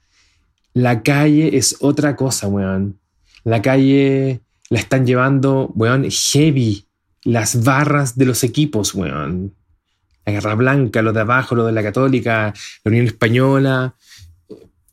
La 0.74 1.02
calle 1.02 1.56
es 1.56 1.76
otra 1.80 2.16
cosa, 2.16 2.48
weón. 2.48 2.98
La 3.44 3.60
calle 3.60 4.40
la 4.70 4.78
están 4.78 5.06
llevando, 5.06 5.70
weón, 5.74 6.06
heavy. 6.10 6.86
Las 7.24 7.62
barras 7.62 8.16
de 8.16 8.24
los 8.24 8.42
equipos, 8.42 8.94
weón. 8.94 9.54
La 10.24 10.32
Garra 10.32 10.54
Blanca, 10.54 11.02
lo 11.02 11.12
de 11.12 11.20
abajo, 11.20 11.54
lo 11.54 11.66
de 11.66 11.72
la 11.72 11.82
Católica, 11.82 12.54
la 12.84 12.88
Unión 12.88 13.06
Española. 13.06 13.94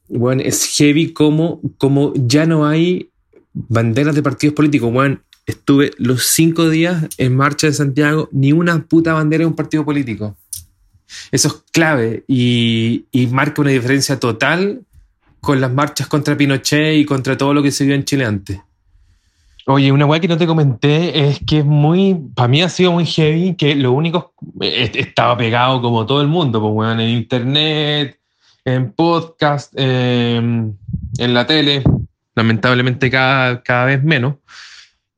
Weón, 0.07 0.39
es 0.39 0.65
heavy 0.75 1.13
como, 1.13 1.61
como 1.77 2.13
ya 2.15 2.45
no 2.45 2.65
hay 2.65 3.11
banderas 3.53 4.15
de 4.15 4.23
partidos 4.23 4.55
políticos, 4.55 4.91
weón. 4.93 5.23
Estuve 5.45 5.91
los 5.97 6.27
cinco 6.27 6.69
días 6.69 7.07
en 7.17 7.35
marcha 7.35 7.67
de 7.67 7.73
Santiago, 7.73 8.29
ni 8.31 8.51
una 8.51 8.83
puta 8.83 9.13
bandera 9.13 9.41
de 9.41 9.47
un 9.47 9.55
partido 9.55 9.83
político. 9.83 10.37
Eso 11.31 11.47
es 11.47 11.53
clave 11.71 12.23
y, 12.27 13.05
y 13.11 13.27
marca 13.27 13.61
una 13.61 13.71
diferencia 13.71 14.19
total 14.19 14.83
con 15.39 15.59
las 15.59 15.73
marchas 15.73 16.07
contra 16.07 16.37
Pinochet 16.37 16.97
y 16.97 17.05
contra 17.05 17.37
todo 17.37 17.53
lo 17.53 17.63
que 17.63 17.71
se 17.71 17.85
vio 17.85 17.95
en 17.95 18.03
Chile 18.03 18.25
antes. 18.25 18.59
Oye, 19.65 19.91
una 19.91 20.05
weá 20.05 20.19
que 20.19 20.27
no 20.27 20.37
te 20.37 20.47
comenté 20.47 21.27
es 21.29 21.39
que 21.45 21.59
es 21.59 21.65
muy, 21.65 22.15
para 22.33 22.47
mí 22.47 22.61
ha 22.61 22.69
sido 22.69 22.91
muy 22.91 23.05
heavy, 23.05 23.55
que 23.55 23.75
lo 23.75 23.91
único, 23.91 24.33
estaba 24.61 25.37
pegado 25.37 25.81
como 25.81 26.05
todo 26.05 26.21
el 26.21 26.27
mundo, 26.27 26.59
pues 26.59 26.73
weón, 26.73 26.99
en 26.99 27.09
internet, 27.09 28.19
en 28.65 28.91
podcast, 28.93 29.73
eh, 29.75 30.37
en 30.37 31.33
la 31.33 31.45
tele, 31.45 31.83
lamentablemente 32.35 33.11
cada, 33.11 33.61
cada 33.61 33.85
vez 33.85 34.03
menos. 34.03 34.35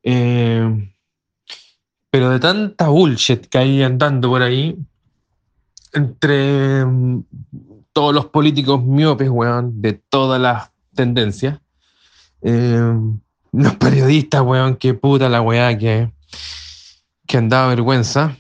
Eh, 0.04 0.90
Pero 2.10 2.30
de 2.30 2.40
tanta 2.40 2.90
bullshit 2.90 3.46
que 3.46 3.58
hay 3.58 3.84
andando 3.84 4.30
por 4.30 4.42
ahí, 4.42 4.78
entre 5.94 6.84
mm, 6.86 7.24
todos 7.94 8.14
los 8.14 8.26
políticos 8.26 8.84
miopes, 8.84 9.30
weón, 9.30 9.82
de 9.82 9.94
todas 9.94 10.42
las 10.42 10.72
tendencias, 10.94 11.60
eh, 12.42 12.94
los 13.52 13.76
periodistas, 13.76 14.42
weón, 14.42 14.76
que 14.76 14.94
puta 14.94 15.30
la 15.30 15.42
weá 15.42 15.78
que, 15.78 16.12
que 17.28 17.38
han 17.38 17.50
dado 17.50 17.70
vergüenza. 17.70 18.36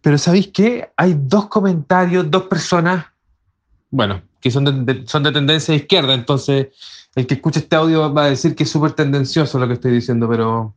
Pero 0.00 0.16
¿sabéis 0.16 0.48
qué? 0.48 0.90
Hay 0.96 1.14
dos 1.18 1.48
comentarios, 1.48 2.30
dos 2.30 2.44
personas, 2.44 3.06
bueno, 3.90 4.22
que 4.40 4.50
son 4.50 4.86
de, 4.86 5.06
son 5.06 5.22
de 5.22 5.32
tendencia 5.32 5.74
izquierda, 5.74 6.14
entonces 6.14 6.68
el 7.14 7.26
que 7.26 7.34
escuche 7.34 7.60
este 7.60 7.76
audio 7.76 8.12
va 8.12 8.24
a 8.24 8.30
decir 8.30 8.54
que 8.54 8.62
es 8.62 8.70
súper 8.70 8.92
tendencioso 8.92 9.58
lo 9.58 9.66
que 9.66 9.74
estoy 9.74 9.92
diciendo, 9.92 10.28
pero, 10.28 10.74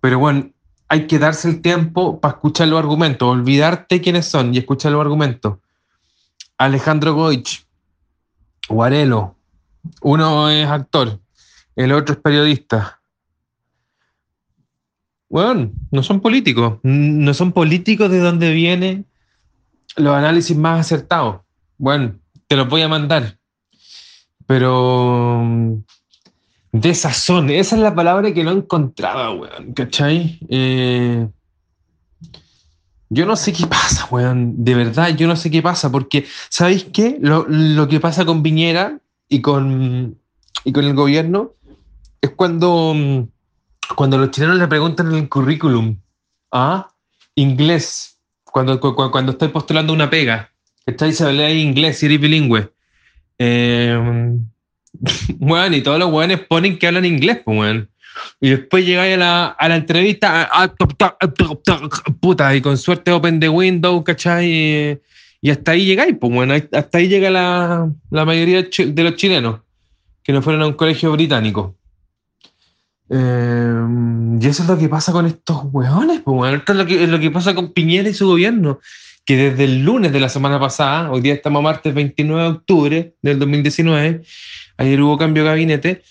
pero 0.00 0.18
bueno, 0.18 0.50
hay 0.88 1.06
que 1.06 1.18
darse 1.18 1.48
el 1.48 1.60
tiempo 1.60 2.20
para 2.20 2.34
escuchar 2.34 2.68
los 2.68 2.78
argumentos, 2.78 3.28
olvidarte 3.28 4.00
quiénes 4.00 4.26
son 4.26 4.54
y 4.54 4.58
escuchar 4.58 4.92
los 4.92 5.00
argumentos. 5.00 5.58
Alejandro 6.56 7.14
Goich, 7.14 7.66
Guarelo, 8.68 9.34
uno 10.02 10.50
es 10.50 10.68
actor, 10.68 11.18
el 11.78 11.92
otro 11.92 12.16
es 12.16 12.20
periodista. 12.20 13.00
Bueno, 15.28 15.70
no 15.92 16.02
son 16.02 16.20
políticos, 16.20 16.80
no 16.82 17.32
son 17.34 17.52
políticos 17.52 18.10
de 18.10 18.18
donde 18.18 18.52
vienen 18.52 19.06
los 19.96 20.12
análisis 20.12 20.56
más 20.56 20.80
acertados. 20.80 21.42
Bueno, 21.76 22.18
te 22.48 22.56
los 22.56 22.68
voy 22.68 22.82
a 22.82 22.88
mandar. 22.88 23.38
Pero 24.46 25.40
mm, 25.44 25.74
desazón, 26.72 27.48
esa 27.50 27.76
es 27.76 27.82
la 27.82 27.94
palabra 27.94 28.34
que 28.34 28.42
no 28.42 28.50
encontraba, 28.50 29.32
weón, 29.32 29.72
¿cachai? 29.72 30.40
Eh, 30.48 31.28
yo 33.08 33.24
no 33.24 33.36
sé 33.36 33.52
qué 33.52 33.68
pasa, 33.68 34.08
weón, 34.10 34.64
de 34.64 34.74
verdad, 34.74 35.14
yo 35.16 35.28
no 35.28 35.36
sé 35.36 35.48
qué 35.48 35.62
pasa, 35.62 35.92
porque, 35.92 36.26
¿sabéis 36.48 36.86
qué? 36.92 37.18
Lo, 37.20 37.86
que 37.86 38.00
pasa 38.00 38.24
con 38.24 38.42
Viñera 38.42 38.98
y 39.28 39.42
con, 39.42 40.18
y 40.64 40.72
con 40.72 40.84
el 40.84 40.94
gobierno 40.94 41.52
es 42.20 42.30
cuando, 42.30 42.94
mm, 42.94 43.28
cuando 43.94 44.18
los 44.18 44.30
chilenos 44.30 44.58
le 44.58 44.68
preguntan 44.68 45.08
en 45.08 45.14
el 45.14 45.28
currículum, 45.28 45.98
¿ah? 46.52 46.88
Inglés, 47.34 48.18
cuando, 48.44 48.80
cuando, 48.80 49.32
estoy 49.32 49.48
postulando 49.48 49.92
una 49.92 50.10
pega, 50.10 50.50
¿cachai? 50.86 51.12
Se 51.12 51.24
habla 51.24 51.50
inglés 51.50 52.02
y 52.02 52.06
eres 52.06 52.20
bilingüe. 52.20 52.70
Eh, 53.40 53.96
bueno, 55.36 55.76
y 55.76 55.80
todos 55.80 56.00
los 56.00 56.10
weones 56.10 56.40
ponen 56.40 56.76
que 56.76 56.88
hablan 56.88 57.04
inglés, 57.04 57.40
pues, 57.44 57.84
Y 58.40 58.50
después 58.50 58.84
llegáis 58.84 59.14
a 59.14 59.16
la, 59.16 59.46
a 59.46 59.68
la 59.68 59.76
entrevista, 59.76 60.50
puta, 62.18 62.56
y 62.56 62.60
con 62.60 62.76
suerte 62.76 63.12
open 63.12 63.38
the 63.38 63.48
window, 63.48 64.02
¿cachai? 64.02 64.98
Y, 65.40 65.50
hasta 65.50 65.70
ahí 65.70 65.84
llegáis, 65.84 66.16
pues, 66.20 66.32
bueno, 66.32 66.52
hasta 66.52 66.98
ahí 66.98 67.06
llega 67.06 67.30
la, 67.30 67.88
la 68.10 68.24
mayoría 68.24 68.64
de 68.64 69.02
los 69.04 69.14
chilenos 69.14 69.60
que 70.24 70.32
no 70.34 70.42
fueron 70.42 70.60
a 70.60 70.66
un 70.66 70.74
colegio 70.74 71.12
británico. 71.12 71.77
Eh, 73.10 74.38
y 74.40 74.46
eso 74.46 74.62
es 74.62 74.68
lo 74.68 74.78
que 74.78 74.88
pasa 74.88 75.12
con 75.12 75.26
estos 75.26 75.62
weones, 75.72 76.20
pues. 76.24 76.54
Esto 76.54 76.72
es 76.72 76.78
lo 76.78 76.86
que, 76.86 77.02
es 77.04 77.08
lo 77.08 77.18
que 77.18 77.30
pasa 77.30 77.54
con 77.54 77.72
Piñera 77.72 78.08
y 78.08 78.14
su 78.14 78.26
gobierno 78.26 78.80
que 79.24 79.36
desde 79.36 79.64
el 79.64 79.84
lunes 79.84 80.10
de 80.10 80.20
la 80.20 80.30
semana 80.30 80.58
pasada, 80.58 81.10
hoy 81.10 81.20
día 81.20 81.34
estamos 81.34 81.62
martes 81.62 81.92
29 81.92 82.42
de 82.42 82.48
octubre 82.48 83.14
del 83.20 83.38
2019, 83.38 84.22
ayer 84.78 85.02
hubo 85.02 85.18
cambio 85.18 85.42
de 85.42 85.50
gabinete, 85.50 86.02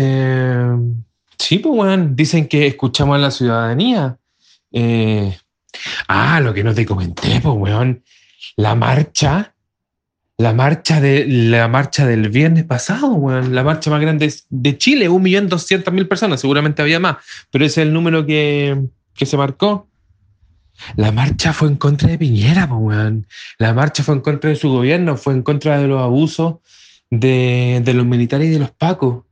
eh, 0.00 0.70
sí, 1.36 1.58
pues, 1.58 1.74
bueno, 1.74 2.08
dicen 2.12 2.48
que 2.48 2.68
escuchamos 2.68 3.16
a 3.16 3.18
la 3.18 3.30
ciudadanía. 3.30 4.16
Eh, 4.72 5.36
ah, 6.06 6.40
lo 6.40 6.54
que 6.54 6.64
no 6.64 6.72
te 6.72 6.86
comenté, 6.86 7.40
pues, 7.42 7.54
weón, 7.54 8.02
la 8.56 8.74
marcha, 8.74 9.54
la 10.38 10.54
marcha, 10.54 11.00
de, 11.00 11.26
la 11.26 11.66
marcha 11.66 12.06
del 12.06 12.28
viernes 12.28 12.64
pasado, 12.64 13.40
la 13.42 13.64
marcha 13.64 13.90
más 13.90 14.00
grande 14.00 14.32
de 14.48 14.78
Chile, 14.78 15.10
1.200.000 15.10 16.06
personas, 16.06 16.40
seguramente 16.40 16.80
había 16.80 17.00
más, 17.00 17.16
pero 17.50 17.64
ese 17.64 17.82
es 17.82 17.88
el 17.88 17.92
número 17.92 18.24
que, 18.24 18.80
que 19.14 19.26
se 19.26 19.36
marcó. 19.36 19.88
La 20.94 21.10
marcha 21.10 21.52
fue 21.52 21.66
en 21.66 21.74
contra 21.74 22.08
de 22.08 22.18
Piñera, 22.18 22.66
weón. 22.66 23.26
La 23.58 23.74
marcha 23.74 24.04
fue 24.04 24.14
en 24.14 24.20
contra 24.20 24.50
de 24.50 24.54
su 24.54 24.70
gobierno, 24.70 25.16
fue 25.16 25.32
en 25.32 25.42
contra 25.42 25.80
de 25.80 25.88
los 25.88 26.00
abusos 26.00 26.58
de, 27.10 27.82
los 27.84 28.06
militares 28.06 28.46
y 28.46 28.50
de 28.50 28.60
los 28.60 28.70
pacos. 28.70 29.24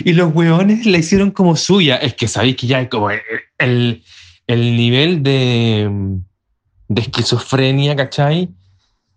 Y 0.00 0.12
los 0.12 0.34
weones 0.34 0.86
la 0.86 0.98
hicieron 0.98 1.30
como 1.30 1.54
suya. 1.54 1.96
Es 1.98 2.14
que 2.14 2.26
sabéis 2.26 2.56
que 2.56 2.66
ya 2.66 2.88
como 2.88 3.10
el, 3.58 4.02
nivel 4.48 5.22
de, 5.22 5.88
de, 6.88 7.00
esquizofrenia, 7.00 7.94
¿cachai? 7.94 8.48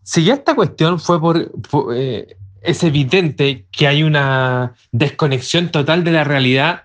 Si 0.06 0.24
ya 0.24 0.36
esta 0.36 0.54
cuestión 0.54 1.00
fue 1.00 1.20
por. 1.20 1.52
Eh, 1.96 2.38
es 2.62 2.84
evidente 2.84 3.65
que 3.72 3.88
hay 3.88 4.04
una 4.04 4.76
desconexión 4.91 5.70
total 5.70 6.04
de 6.04 6.12
la 6.12 6.24
realidad 6.24 6.84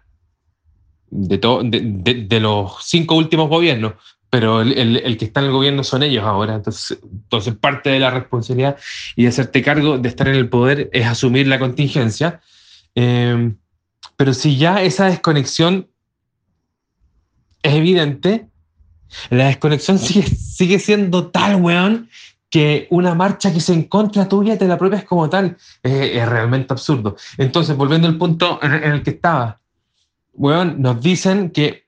de, 1.11 2.41
los 2.41 2.77
cinco 2.83 3.17
últimos 3.17 3.49
gobiernos 3.49 3.95
pero 4.31 4.61
el, 4.61 5.17
que 5.19 5.25
está 5.25 5.41
en 5.41 5.47
el 5.47 5.53
gobierno 5.53 5.83
son 5.83 6.05
ellos 6.05 6.23
ahora. 6.23 6.55
Entonces, 6.55 7.01
entonces, 7.03 7.53
parte 7.57 7.91
de 7.91 7.99
la 7.99 8.11
responsabilidad 8.11 8.77
y 9.17 9.25
de 9.25 9.29
hacerte 9.29 9.61
cargo 9.61 9.99
de 9.99 10.09
estar 10.09 10.29
en 10.29 10.37
el 10.37 10.49
poder 10.49 10.89
es 10.93 11.05
asumir 11.05 11.49
la 11.49 11.59
contingencia. 11.59 12.41
Eh, 12.95 13.53
pero 14.17 14.33
si 14.33 14.57
ya 14.57 14.83
esa 14.83 15.07
desconexión 15.07 15.89
es 17.65 17.75
evidente, 17.75 18.47
la 19.31 19.47
desconexión 19.47 19.99
sigue, 19.99 20.23
sigue 20.29 20.79
siendo 20.79 21.27
tal, 21.27 21.57
weón, 21.57 22.09
que 22.51 22.89
una 22.91 23.15
marcha 23.15 23.53
que 23.53 23.61
se 23.61 23.73
encuentra 23.73 24.29
tuya 24.29 24.59
te 24.59 24.67
la 24.67 24.77
propia 24.77 24.99
es 24.99 25.05
como 25.05 25.31
tal. 25.31 25.57
es 25.83 26.29
realmente 26.29 26.73
absurdo. 26.73 27.17
Entonces, 27.39 27.77
volviendo 27.77 28.09
al 28.09 28.19
punto 28.19 28.59
en, 28.63 28.75
en 28.75 28.93
el 28.93 29.03
que 29.03 29.11
estaba, 29.11 29.61
weón, 30.35 30.83
nos 30.83 31.01
dicen 31.01 31.51
que 31.51 31.85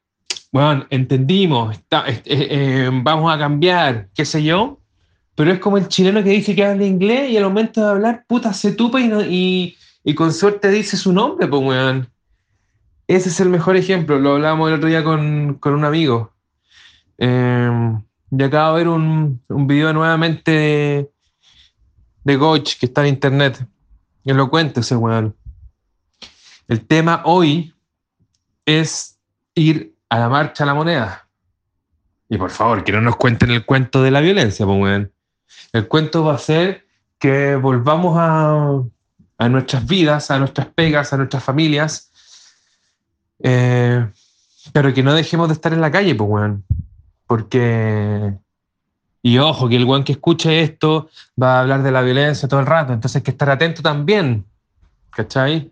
bueno, 0.52 0.84
entendimos, 0.90 1.74
eh, 2.26 2.90
vamos 2.92 3.34
a 3.34 3.38
cambiar, 3.38 4.08
qué 4.14 4.26
sé 4.26 4.42
yo, 4.42 4.78
pero 5.34 5.50
es 5.50 5.58
como 5.58 5.78
el 5.78 5.88
chileno 5.88 6.22
que 6.22 6.28
dice 6.28 6.54
que 6.54 6.62
habla 6.62 6.84
inglés 6.84 7.30
y 7.30 7.38
al 7.38 7.44
momento 7.44 7.80
de 7.82 7.90
hablar, 7.90 8.26
puta, 8.28 8.52
se 8.52 8.72
tupa 8.72 9.00
y, 9.00 9.74
y, 10.04 10.14
con 10.14 10.30
suerte 10.30 10.68
dice 10.68 10.98
su 10.98 11.10
nombre, 11.14 11.46
pues, 11.48 11.62
weón. 11.62 12.08
Ese 13.08 13.30
es 13.30 13.40
el 13.40 13.48
mejor 13.48 13.76
ejemplo, 13.76 14.18
lo 14.18 14.34
hablábamos 14.34 14.68
el 14.68 14.74
otro 14.74 14.88
día 14.88 15.02
con, 15.02 15.58
un 15.62 15.84
amigo. 15.84 16.32
Eh, 17.16 17.94
y 18.34 18.42
acabo 18.42 18.76
de 18.76 18.84
ver 18.84 18.88
un, 18.88 19.42
un 19.48 19.66
video 19.66 19.92
nuevamente 19.92 20.50
de, 20.50 21.10
de 22.24 22.62
que 22.80 22.86
está 22.86 23.02
en 23.02 23.08
internet. 23.08 23.66
lo 24.24 24.48
cuento 24.48 24.80
ese 24.80 24.96
weón. 24.96 25.36
El 26.66 26.86
tema 26.86 27.22
hoy 27.26 27.74
es 28.64 29.18
ir 29.54 29.94
a 30.08 30.18
la 30.18 30.30
marcha 30.30 30.64
a 30.64 30.66
la 30.66 30.74
moneda. 30.74 31.28
Y 32.30 32.38
por 32.38 32.50
favor, 32.50 32.82
que 32.82 32.92
no 32.92 33.02
nos 33.02 33.16
cuenten 33.16 33.50
el 33.50 33.66
cuento 33.66 34.02
de 34.02 34.10
la 34.10 34.20
violencia, 34.20 34.64
pues, 34.64 35.08
El 35.74 35.86
cuento 35.86 36.24
va 36.24 36.34
a 36.34 36.38
ser 36.38 36.86
que 37.18 37.56
volvamos 37.56 38.16
a, 38.18 38.82
a 39.36 39.48
nuestras 39.50 39.86
vidas, 39.86 40.30
a 40.30 40.38
nuestras 40.38 40.68
pegas, 40.68 41.12
a 41.12 41.18
nuestras 41.18 41.44
familias, 41.44 42.10
eh, 43.40 44.08
pero 44.72 44.94
que 44.94 45.02
no 45.02 45.12
dejemos 45.12 45.48
de 45.48 45.54
estar 45.54 45.74
en 45.74 45.82
la 45.82 45.90
calle, 45.90 46.14
pues, 46.14 46.30
weón. 46.30 46.64
Porque. 47.32 48.34
Y 49.22 49.38
ojo, 49.38 49.66
que 49.66 49.76
el 49.76 49.86
weón 49.86 50.04
que 50.04 50.12
escuche 50.12 50.60
esto 50.60 51.08
va 51.42 51.56
a 51.56 51.60
hablar 51.60 51.82
de 51.82 51.90
la 51.90 52.02
violencia 52.02 52.46
todo 52.46 52.60
el 52.60 52.66
rato, 52.66 52.92
entonces 52.92 53.16
hay 53.16 53.22
que 53.22 53.30
estar 53.30 53.48
atento 53.48 53.80
también. 53.80 54.44
¿Cachai? 55.08 55.70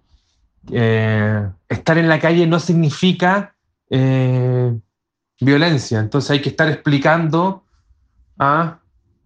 Eh, 0.71 1.47
estar 1.69 1.99
en 1.99 2.09
la 2.09 2.19
calle 2.19 2.47
no 2.47 2.59
significa 2.61 3.55
eh, 3.91 4.75
violencia. 5.39 6.01
Entonces 6.01 6.31
hay 6.31 6.41
que 6.41 6.49
estar 6.49 6.67
explicando 6.71 7.63
¿ah? 8.39 8.79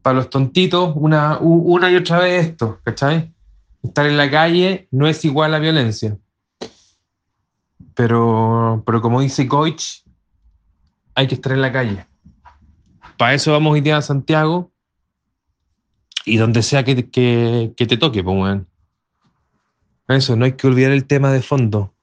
para 0.02 0.16
los 0.16 0.28
tontitos 0.28 0.92
una, 0.96 1.38
una 1.38 1.88
y 1.88 1.94
otra 1.94 2.18
vez 2.18 2.48
esto, 2.48 2.80
¿cachai? 2.82 3.32
Estar 3.80 4.06
en 4.06 4.16
la 4.16 4.28
calle 4.28 4.88
no 4.90 5.06
es 5.06 5.24
igual 5.24 5.54
a 5.54 5.60
violencia. 5.60 6.16
Pero, 7.94 8.82
pero 8.84 9.00
como 9.00 9.20
dice 9.20 9.46
Coach, 9.46 10.00
hay 11.14 11.28
que 11.28 11.36
estar 11.36 11.52
en 11.52 11.62
la 11.62 11.70
calle. 11.70 12.04
Para 13.16 13.34
eso 13.34 13.52
vamos 13.52 13.72
hoy 13.72 13.80
día 13.80 13.96
a 13.96 14.02
Santiago 14.02 14.72
y 16.24 16.36
donde 16.36 16.62
sea 16.62 16.84
que, 16.84 16.94
te 16.94 17.96
toque, 17.96 18.24
pues, 18.24 18.60
Eso, 20.08 20.36
no 20.36 20.44
hay 20.44 20.52
que 20.52 20.66
olvidar 20.66 20.92
el 20.92 21.06
tema 21.06 21.32
de 21.32 21.42
fondo. 21.42 21.94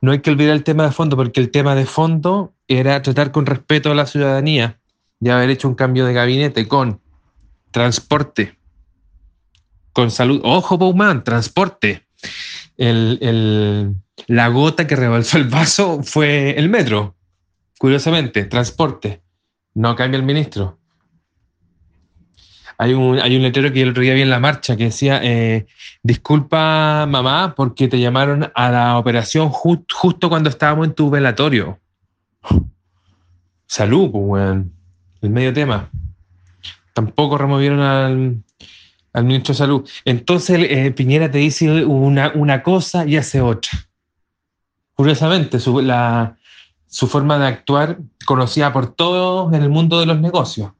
No 0.00 0.12
hay 0.12 0.20
que 0.20 0.30
olvidar 0.30 0.54
el 0.54 0.64
tema 0.64 0.84
de 0.84 0.92
fondo, 0.92 1.16
porque 1.16 1.40
el 1.40 1.50
tema 1.50 1.74
de 1.74 1.86
fondo 1.86 2.54
era 2.68 3.00
tratar 3.02 3.32
con 3.32 3.46
respeto 3.46 3.90
a 3.90 3.94
la 3.94 4.06
ciudadanía 4.06 4.78
y 5.20 5.30
haber 5.30 5.50
hecho 5.50 5.68
un 5.68 5.74
cambio 5.74 6.04
de 6.04 6.12
gabinete 6.12 6.68
con 6.68 7.00
transporte, 7.70 8.58
con 9.92 10.10
salud. 10.10 10.40
Ojo, 10.44 10.76
Bowman, 10.76 11.24
transporte. 11.24 12.06
la 12.76 14.48
gota 14.48 14.86
que 14.86 14.96
rebalsó 14.96 15.38
el 15.38 15.48
vaso 15.48 16.02
fue 16.02 16.58
el 16.58 16.68
metro. 16.68 17.16
Curiosamente, 17.78 18.44
transporte, 18.44 19.22
no 19.74 19.96
cambia 19.96 20.18
el 20.18 20.24
ministro. 20.24 20.78
Hay 22.78 22.94
un, 22.94 23.18
hay 23.18 23.36
un 23.36 23.42
letrero 23.42 23.72
que 23.72 23.82
el 23.82 23.90
otro 23.90 24.02
día 24.02 24.14
vi 24.14 24.22
en 24.22 24.30
la 24.30 24.40
marcha 24.40 24.76
que 24.76 24.84
decía, 24.84 25.20
eh, 25.22 25.66
disculpa 26.02 27.06
mamá 27.06 27.54
porque 27.54 27.88
te 27.88 28.00
llamaron 28.00 28.50
a 28.54 28.70
la 28.70 28.98
operación 28.98 29.50
justo 29.50 30.30
cuando 30.30 30.48
estábamos 30.48 30.86
en 30.86 30.94
tu 30.94 31.10
velatorio. 31.10 31.78
Salud, 33.66 34.10
pues. 34.10 34.64
El 35.20 35.30
medio 35.30 35.52
tema. 35.52 35.90
Tampoco 36.94 37.36
removieron 37.36 37.80
al, 37.80 38.42
al 39.12 39.24
ministro 39.24 39.52
de 39.52 39.58
Salud. 39.58 39.88
Entonces 40.04 40.58
eh, 40.60 40.90
Piñera 40.92 41.30
te 41.30 41.38
dice 41.38 41.84
una, 41.84 42.32
una, 42.34 42.62
cosa 42.62 43.06
y 43.06 43.16
hace 43.16 43.40
otra. 43.40 43.70
Curiosamente, 44.94 45.58
su, 45.58 45.80
la, 45.80 46.36
su 46.90 47.06
forma 47.06 47.38
de 47.38 47.46
actuar 47.46 47.98
conocida 48.26 48.72
por 48.72 48.92
todos 48.92 49.54
en 49.54 49.62
el 49.62 49.70
mundo 49.70 50.00
de 50.00 50.06
los 50.06 50.20
negocios. 50.20 50.72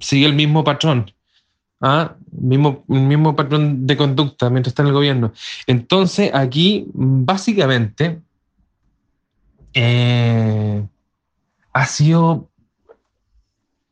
Sigue 0.00 0.26
el 0.26 0.34
mismo 0.34 0.62
patrón. 0.62 1.12
¿ah? 1.80 2.14
Mismo, 2.30 2.84
mismo 2.86 3.34
patrón 3.34 3.84
de 3.86 3.96
conducta 3.96 4.48
mientras 4.48 4.70
está 4.70 4.82
en 4.82 4.88
el 4.88 4.94
gobierno. 4.94 5.32
Entonces, 5.66 6.30
aquí, 6.32 6.86
básicamente, 6.94 8.20
eh, 9.74 10.86
ha 11.72 11.86
sido. 11.86 12.48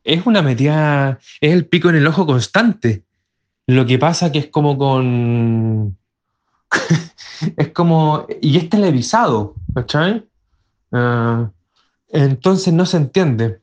Es 0.05 0.25
una 0.25 0.41
metida. 0.41 1.19
Es 1.41 1.51
el 1.51 1.67
pico 1.67 1.89
en 1.89 1.95
el 1.95 2.07
ojo 2.07 2.25
constante. 2.25 3.03
Lo 3.67 3.85
que 3.85 3.99
pasa 3.99 4.31
que 4.31 4.39
es 4.39 4.47
como 4.47 4.77
con. 4.77 5.97
es 7.57 7.69
como. 7.69 8.27
Y 8.41 8.57
es 8.57 8.69
televisado, 8.69 9.55
¿cachai? 9.75 10.25
Ah, 10.93 11.51
entonces 12.09 12.73
no 12.73 12.85
se 12.85 12.97
entiende. 12.97 13.61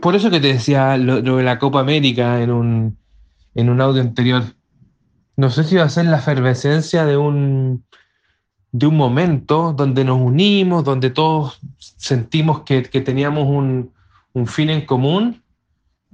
Por 0.00 0.14
eso 0.14 0.30
que 0.30 0.40
te 0.40 0.52
decía 0.52 0.96
lo, 0.98 1.20
de 1.22 1.42
la 1.42 1.58
Copa 1.58 1.80
América 1.80 2.42
en 2.42 2.50
un, 2.50 2.98
en 3.54 3.70
un 3.70 3.80
audio 3.80 4.02
anterior. 4.02 4.44
No 5.36 5.50
sé 5.50 5.64
si 5.64 5.76
va 5.76 5.84
a 5.84 5.88
ser 5.88 6.04
la 6.04 6.18
efervescencia 6.18 7.06
de 7.06 7.16
un, 7.16 7.84
de 8.72 8.86
un 8.86 8.96
momento 8.96 9.72
donde 9.72 10.04
nos 10.04 10.20
unimos, 10.20 10.84
donde 10.84 11.08
todos 11.08 11.60
sentimos 11.78 12.62
que, 12.62 12.82
teníamos 12.82 13.48
un, 13.48 13.92
un, 14.34 14.46
fin 14.46 14.68
en 14.68 14.84
común, 14.84 15.42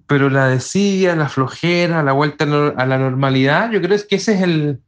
pero 0.06 0.30
la 0.30 0.46
desidia, 0.46 1.16
la 1.16 1.28
flojera, 1.28 2.04
la 2.04 2.12
vuelta 2.12 2.44
a 2.44 2.86
la 2.86 2.98
normalidad, 2.98 3.72
yo 3.72 3.82
creo 3.82 3.98
que 4.08 4.16
ese 4.16 4.34
es 4.34 4.42
el, 4.42 4.80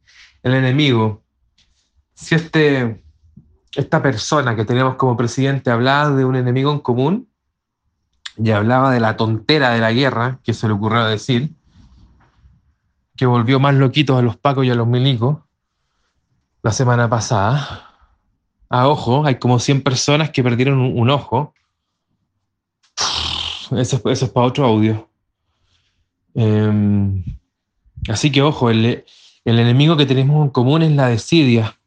el 0.43 0.53
enemigo. 0.53 1.21
Si 2.13 2.35
este, 2.35 3.01
esta 3.75 4.01
persona 4.01 4.55
que 4.55 4.65
teníamos 4.65 4.95
como 4.95 5.15
presidente 5.15 5.69
hablaba 5.71 6.11
de 6.11 6.25
un 6.25 6.35
enemigo 6.35 6.71
en 6.71 6.79
común 6.79 7.29
y 8.37 8.51
hablaba 8.51 8.91
de 8.91 8.99
la 8.99 9.17
tontera 9.17 9.71
de 9.71 9.79
la 9.79 9.91
guerra, 9.91 10.39
que 10.43 10.53
se 10.53 10.67
le 10.67 10.73
ocurrió 10.73 11.05
decir, 11.05 11.51
que 13.15 13.25
volvió 13.25 13.59
más 13.59 13.75
loquitos 13.75 14.17
a 14.17 14.21
los 14.21 14.37
pacos 14.37 14.65
y 14.65 14.69
a 14.69 14.75
los 14.75 14.87
milicos 14.87 15.39
la 16.63 16.71
semana 16.71 17.09
pasada. 17.09 17.85
A 18.69 18.87
ojo, 18.87 19.25
hay 19.25 19.35
como 19.35 19.59
100 19.59 19.81
personas 19.81 20.29
que 20.29 20.43
perdieron 20.43 20.79
un, 20.79 21.09
ojo. 21.09 21.53
Eso, 23.71 24.01
eso, 24.09 24.25
es 24.25 24.29
para 24.29 24.47
otro 24.47 24.65
audio. 24.65 25.09
Em, 26.33 27.23
así 28.07 28.31
que 28.31 28.41
ojo, 28.41 28.69
el, 28.69 29.03
el 29.43 29.59
enemigo 29.59 29.97
que 29.97 30.05
tenemos 30.05 30.45
en 30.45 30.51
común 30.51 30.81
es 30.83 30.91
la 30.91 31.07
desidia 31.07 31.78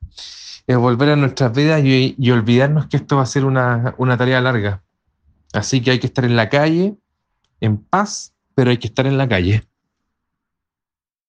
es 0.67 0.77
volver 0.77 1.11
a 1.11 1.17
nuestras 1.17 1.55
vidas 1.55 1.83
y, 1.85 2.31
olvidarnos 2.31 2.87
que 2.87 2.97
esto 2.97 3.17
va 3.17 3.23
a 3.23 3.27
ser 3.27 3.45
una, 3.45 3.95
una 3.99 4.17
tarea 4.17 4.41
larga. 4.41 4.83
Así 5.53 5.81
que 5.81 5.91
hay 5.91 5.99
que 5.99 6.07
estar 6.07 6.25
en 6.25 6.37
la 6.37 6.49
calle, 6.49 6.97
en 7.61 7.79
paz, 7.79 8.35
pero 8.55 8.71
hay 8.71 8.79
que 8.79 8.87
estar 8.87 9.07
en 9.07 9.19
la 9.19 9.29
calle. 9.29 9.67